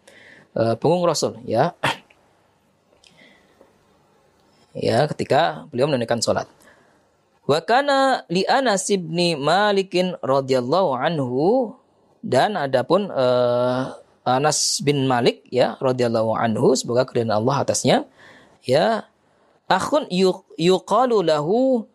uh, 0.58 0.74
punggung 0.76 1.06
Rasul 1.06 1.40
ya. 1.46 1.78
Ya 4.76 5.06
ketika 5.08 5.70
beliau 5.70 5.88
menunaikan 5.88 6.20
salat 6.26 6.50
wa 7.46 7.60
kana 7.62 8.24
li 8.32 8.48
Anas 8.48 8.88
Malikin 9.38 10.16
radhiyallahu 10.24 10.96
anhu 10.96 11.76
dan 12.22 12.56
adapun 12.56 13.10
uh, 13.10 13.98
Anas 14.22 14.80
bin 14.86 15.10
Malik 15.10 15.42
ya 15.50 15.76
radhiyallahu 15.82 16.38
anhu 16.38 16.78
semoga 16.78 17.04
keridhaan 17.10 17.34
Allah 17.34 17.66
atasnya 17.66 17.98
ya 18.62 19.10
akhun 19.72 20.12
yuqalu 20.60 21.24
lahu 21.24 21.88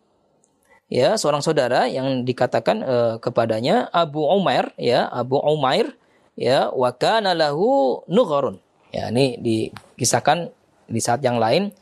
ya 0.89 1.21
seorang 1.21 1.45
saudara 1.45 1.85
yang 1.85 2.25
dikatakan 2.25 2.81
uh, 2.81 3.15
kepadanya 3.21 3.93
Abu 3.93 4.25
Umair 4.25 4.73
ya 4.81 5.05
Abu 5.13 5.37
Umair 5.37 5.93
ya 6.41 6.73
wa 6.73 6.89
kana 6.97 7.37
lahu 7.37 8.01
nugharun. 8.09 8.57
Ya 8.95 9.13
ini 9.13 9.37
dikisahkan 9.37 10.49
di 10.89 11.01
saat 11.05 11.21
yang 11.21 11.37
lain 11.37 11.75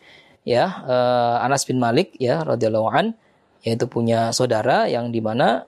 ya 0.43 0.67
uh, 0.83 1.45
Anas 1.47 1.63
bin 1.63 1.79
Malik 1.79 2.17
ya 2.19 2.43
radhiyallahu 2.43 2.91
an 2.91 3.15
yaitu 3.63 3.87
punya 3.87 4.35
saudara 4.35 4.91
yang 4.91 5.15
di 5.15 5.23
mana 5.23 5.65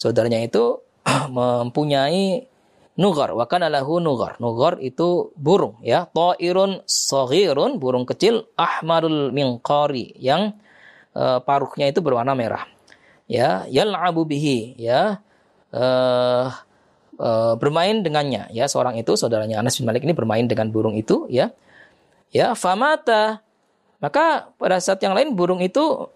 saudaranya 0.00 0.44
itu 0.46 0.80
mempunyai 1.36 2.48
nugar 2.96 3.36
wa 3.36 3.44
kana 3.44 3.68
lahu 3.68 4.00
nugar 4.00 4.40
nugar 4.40 4.80
itu 4.80 5.32
burung 5.36 5.76
ya 5.84 6.08
ta'irun 6.08 6.84
saghirun 6.88 7.76
burung 7.76 8.08
kecil 8.08 8.48
ahmarul 8.56 9.32
minqari 9.32 10.16
yang 10.16 10.56
uh, 11.16 11.38
paruhnya 11.40 11.88
itu 11.88 12.04
berwarna 12.04 12.36
merah. 12.36 12.68
Ya, 13.26 13.64
yal'abu 13.66 14.28
bihi, 14.28 14.76
ya. 14.78 15.18
Uh, 15.74 16.52
uh, 17.18 17.58
bermain 17.58 18.04
dengannya, 18.04 18.52
ya. 18.52 18.68
Seorang 18.68 19.00
itu 19.00 19.16
saudaranya 19.16 19.64
Anas 19.64 19.80
bin 19.80 19.88
Malik 19.88 20.04
ini 20.04 20.14
bermain 20.14 20.44
dengan 20.46 20.70
burung 20.70 20.94
itu, 20.94 21.26
ya. 21.32 21.50
Ya, 22.30 22.52
famata. 22.54 23.40
Maka 23.98 24.52
pada 24.60 24.78
saat 24.78 25.00
yang 25.00 25.16
lain 25.16 25.32
burung 25.34 25.58
itu 25.64 26.06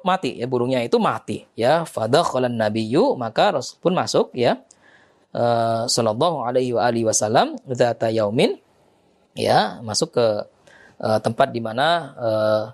mati, 0.00 0.40
ya 0.40 0.46
burungnya 0.48 0.80
itu 0.80 0.96
mati, 0.96 1.44
ya. 1.58 1.84
Fadakhalan 1.84 2.56
nabiyyu, 2.56 3.18
maka 3.18 3.60
Rasul 3.60 3.76
pun 3.82 3.92
masuk, 3.92 4.32
ya. 4.32 4.62
Uh, 5.28 5.84
sallallahu 5.84 6.40
alaihi 6.40 6.72
wa 6.72 6.88
alihi 6.88 7.04
wasallam 7.04 7.60
dzata 7.68 8.08
yaumin 8.08 8.56
ya 9.36 9.76
masuk 9.84 10.16
ke 10.16 10.26
uh, 11.04 11.18
tempat 11.20 11.52
di 11.52 11.60
mana 11.60 12.16
uh, 12.16 12.64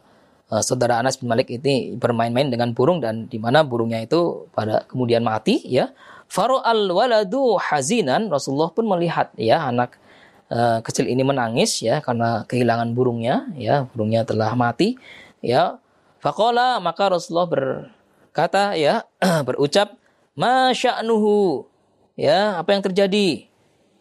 uh, 0.55 0.63
saudara 0.63 1.03
Anas 1.03 1.19
bin 1.19 1.27
Malik 1.27 1.51
ini 1.51 1.99
bermain-main 1.99 2.49
dengan 2.49 2.71
burung 2.71 3.03
dan 3.03 3.27
di 3.27 3.43
mana 3.43 3.67
burungnya 3.67 4.07
itu 4.07 4.47
pada 4.55 4.87
kemudian 4.87 5.27
mati 5.27 5.61
ya. 5.67 5.91
Faro 6.31 6.63
al 6.63 6.89
waladu 6.89 7.61
hazinan 7.61 8.33
Rasulullah 8.33 8.73
pun 8.73 8.89
melihat 8.89 9.35
ya 9.37 9.69
anak 9.69 10.01
uh, 10.49 10.81
kecil 10.81 11.11
ini 11.11 11.27
menangis 11.27 11.85
ya 11.85 12.01
karena 12.01 12.49
kehilangan 12.49 12.97
burungnya 12.97 13.51
ya 13.59 13.91
burungnya 13.93 14.25
telah 14.25 14.55
mati 14.55 14.95
ya. 15.43 15.83
Fakola 16.23 16.81
maka 16.81 17.13
Rasulullah 17.13 17.51
berkata 17.51 18.73
ya 18.79 19.05
berucap 19.47 20.01
masya'nuhu 20.33 21.69
ya 22.15 22.59
apa 22.59 22.75
yang 22.75 22.83
terjadi? 22.83 23.47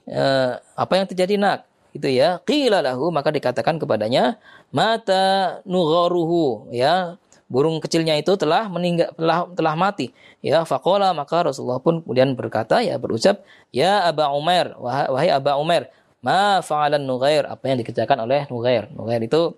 Uh, 0.04 0.60
apa 0.76 0.93
yang 0.99 1.08
terjadi 1.08 1.36
nak? 1.39 1.65
Itu 1.93 2.10
ya. 2.10 2.41
Qila 2.41 2.82
lahu 2.82 3.13
maka 3.13 3.30
dikatakan 3.30 3.78
kepadanya 3.78 4.41
mata 4.73 5.62
nugharuhu. 5.63 6.73
Ya 6.73 7.21
burung 7.47 7.78
kecilnya 7.78 8.17
itu 8.17 8.34
telah 8.34 8.65
meninggal 8.65 9.13
telah 9.13 9.45
telah 9.54 9.76
mati. 9.78 10.10
Ya 10.41 10.65
faqala 10.65 11.13
maka 11.13 11.45
Rasulullah 11.45 11.78
pun 11.78 12.02
kemudian 12.02 12.34
berkata 12.34 12.82
ya 12.82 12.97
berucap 12.97 13.45
ya 13.69 14.10
Aba 14.10 14.34
Umair 14.34 14.73
wahai 14.82 15.30
Aba 15.30 15.62
Umair 15.62 15.93
ma 16.26 16.60
fa'alan 16.65 17.06
nughair. 17.06 17.45
Apa 17.45 17.69
yang 17.69 17.78
dikerjakan 17.86 18.26
oleh 18.26 18.49
nughair? 18.49 18.89
Nughair 18.89 19.21
itu 19.21 19.54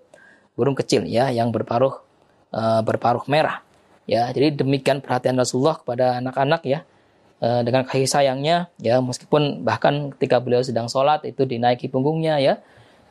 burung 0.52 0.76
kecil 0.76 1.08
ya 1.08 1.32
yang 1.32 1.48
berparuh 1.48 1.96
uh, 2.52 2.80
berparuh 2.84 3.24
merah. 3.32 3.64
Ya 4.06 4.28
jadi 4.30 4.54
demikian 4.54 5.02
perhatian 5.02 5.34
Rasulullah 5.34 5.80
kepada 5.80 6.20
anak-anak 6.20 6.62
ya 6.68 6.84
dengan 7.36 7.84
kasih 7.84 8.08
sayangnya 8.08 8.72
ya 8.80 8.96
meskipun 9.04 9.60
bahkan 9.60 10.08
ketika 10.16 10.40
beliau 10.40 10.64
sedang 10.64 10.88
sholat 10.88 11.20
itu 11.28 11.44
dinaiki 11.44 11.92
punggungnya 11.92 12.40
ya 12.40 12.64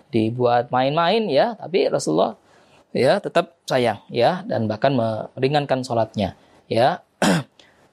dibuat 0.09 0.73
main-main 0.73 1.29
ya 1.29 1.53
tapi 1.53 1.85
Rasulullah 1.93 2.33
ya 2.95 3.19
tetap 3.19 3.59
sayang 3.67 3.99
ya 4.07 4.47
dan 4.47 4.71
bahkan 4.71 4.95
meringankan 5.35 5.83
sholatnya 5.83 6.39
ya. 6.71 7.03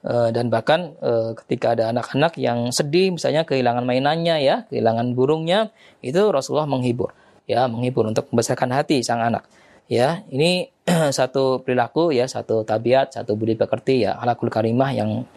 Uh, 0.03 0.31
dan 0.35 0.47
bahkan 0.47 0.95
uh, 1.03 1.35
ketika 1.43 1.75
ada 1.75 1.91
anak-anak 1.91 2.39
yang 2.39 2.71
sedih 2.71 3.11
misalnya 3.11 3.43
kehilangan 3.43 3.83
mainannya 3.83 4.39
ya 4.39 4.55
kehilangan 4.71 5.15
burungnya 5.15 5.71
itu 6.03 6.19
Rasulullah 6.31 6.67
menghibur 6.67 7.11
ya 7.47 7.67
menghibur 7.67 8.07
untuk 8.07 8.31
membesarkan 8.31 8.71
hati 8.71 9.03
sang 9.03 9.19
anak 9.19 9.43
ya. 9.91 10.23
Ini 10.31 10.71
satu 11.17 11.63
perilaku 11.63 12.15
ya 12.15 12.27
satu 12.27 12.63
tabiat 12.63 13.15
satu 13.15 13.35
budi 13.35 13.59
pekerti 13.59 14.07
ya 14.07 14.15
halakul 14.19 14.47
karimah 14.47 14.91
yang 14.95 15.27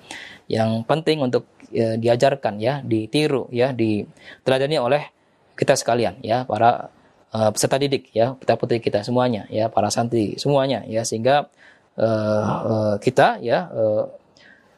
yang 0.46 0.86
penting 0.86 1.22
untuk 1.22 1.50
ya, 1.74 1.98
diajarkan 1.98 2.62
ya 2.62 2.80
ditiru 2.82 3.50
ya 3.50 3.74
diteladani 3.74 4.76
oleh 4.78 5.02
kita 5.58 5.74
sekalian 5.74 6.22
ya 6.22 6.46
para 6.46 6.92
uh, 7.34 7.50
peserta 7.50 7.76
didik 7.80 8.14
ya 8.14 8.38
kita 8.38 8.54
putri 8.54 8.78
kita 8.78 9.02
semuanya 9.02 9.48
ya 9.50 9.66
para 9.66 9.90
santri 9.90 10.38
semuanya 10.38 10.86
ya 10.86 11.02
sehingga 11.02 11.50
uh, 11.98 12.46
uh, 12.62 12.94
kita 13.02 13.42
ya 13.42 13.66
uh, 13.72 14.06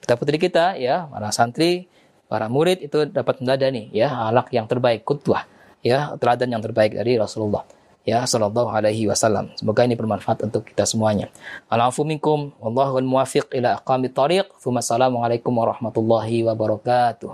kita 0.00 0.14
putri 0.16 0.36
kita 0.40 0.80
ya 0.80 1.04
para 1.10 1.28
santri 1.34 1.90
para 2.28 2.48
murid 2.48 2.84
itu 2.84 3.08
dapat 3.08 3.40
meneladani 3.40 3.92
ya 3.92 4.08
halak 4.08 4.52
yang 4.52 4.64
terbaik 4.64 5.04
kutwah 5.04 5.44
ya 5.84 6.16
teladan 6.16 6.56
yang 6.56 6.62
terbaik 6.64 6.96
dari 6.96 7.20
Rasulullah 7.20 7.64
ya 8.08 8.24
sallallahu 8.24 8.72
alaihi 8.72 9.04
wasallam. 9.04 9.52
Semoga 9.60 9.84
ini 9.84 9.92
bermanfaat 9.92 10.48
untuk 10.48 10.64
kita 10.64 10.88
semuanya. 10.88 11.28
Alafu 11.68 12.08
minkum 12.08 12.56
wallahu 12.56 13.04
muwafiq 13.04 13.52
ila 13.52 13.76
aqamit 13.76 14.16
thariq. 14.16 14.48
Assalamualaikum 14.56 15.52
warahmatullahi 15.52 16.48
wabarakatuh. 16.48 17.28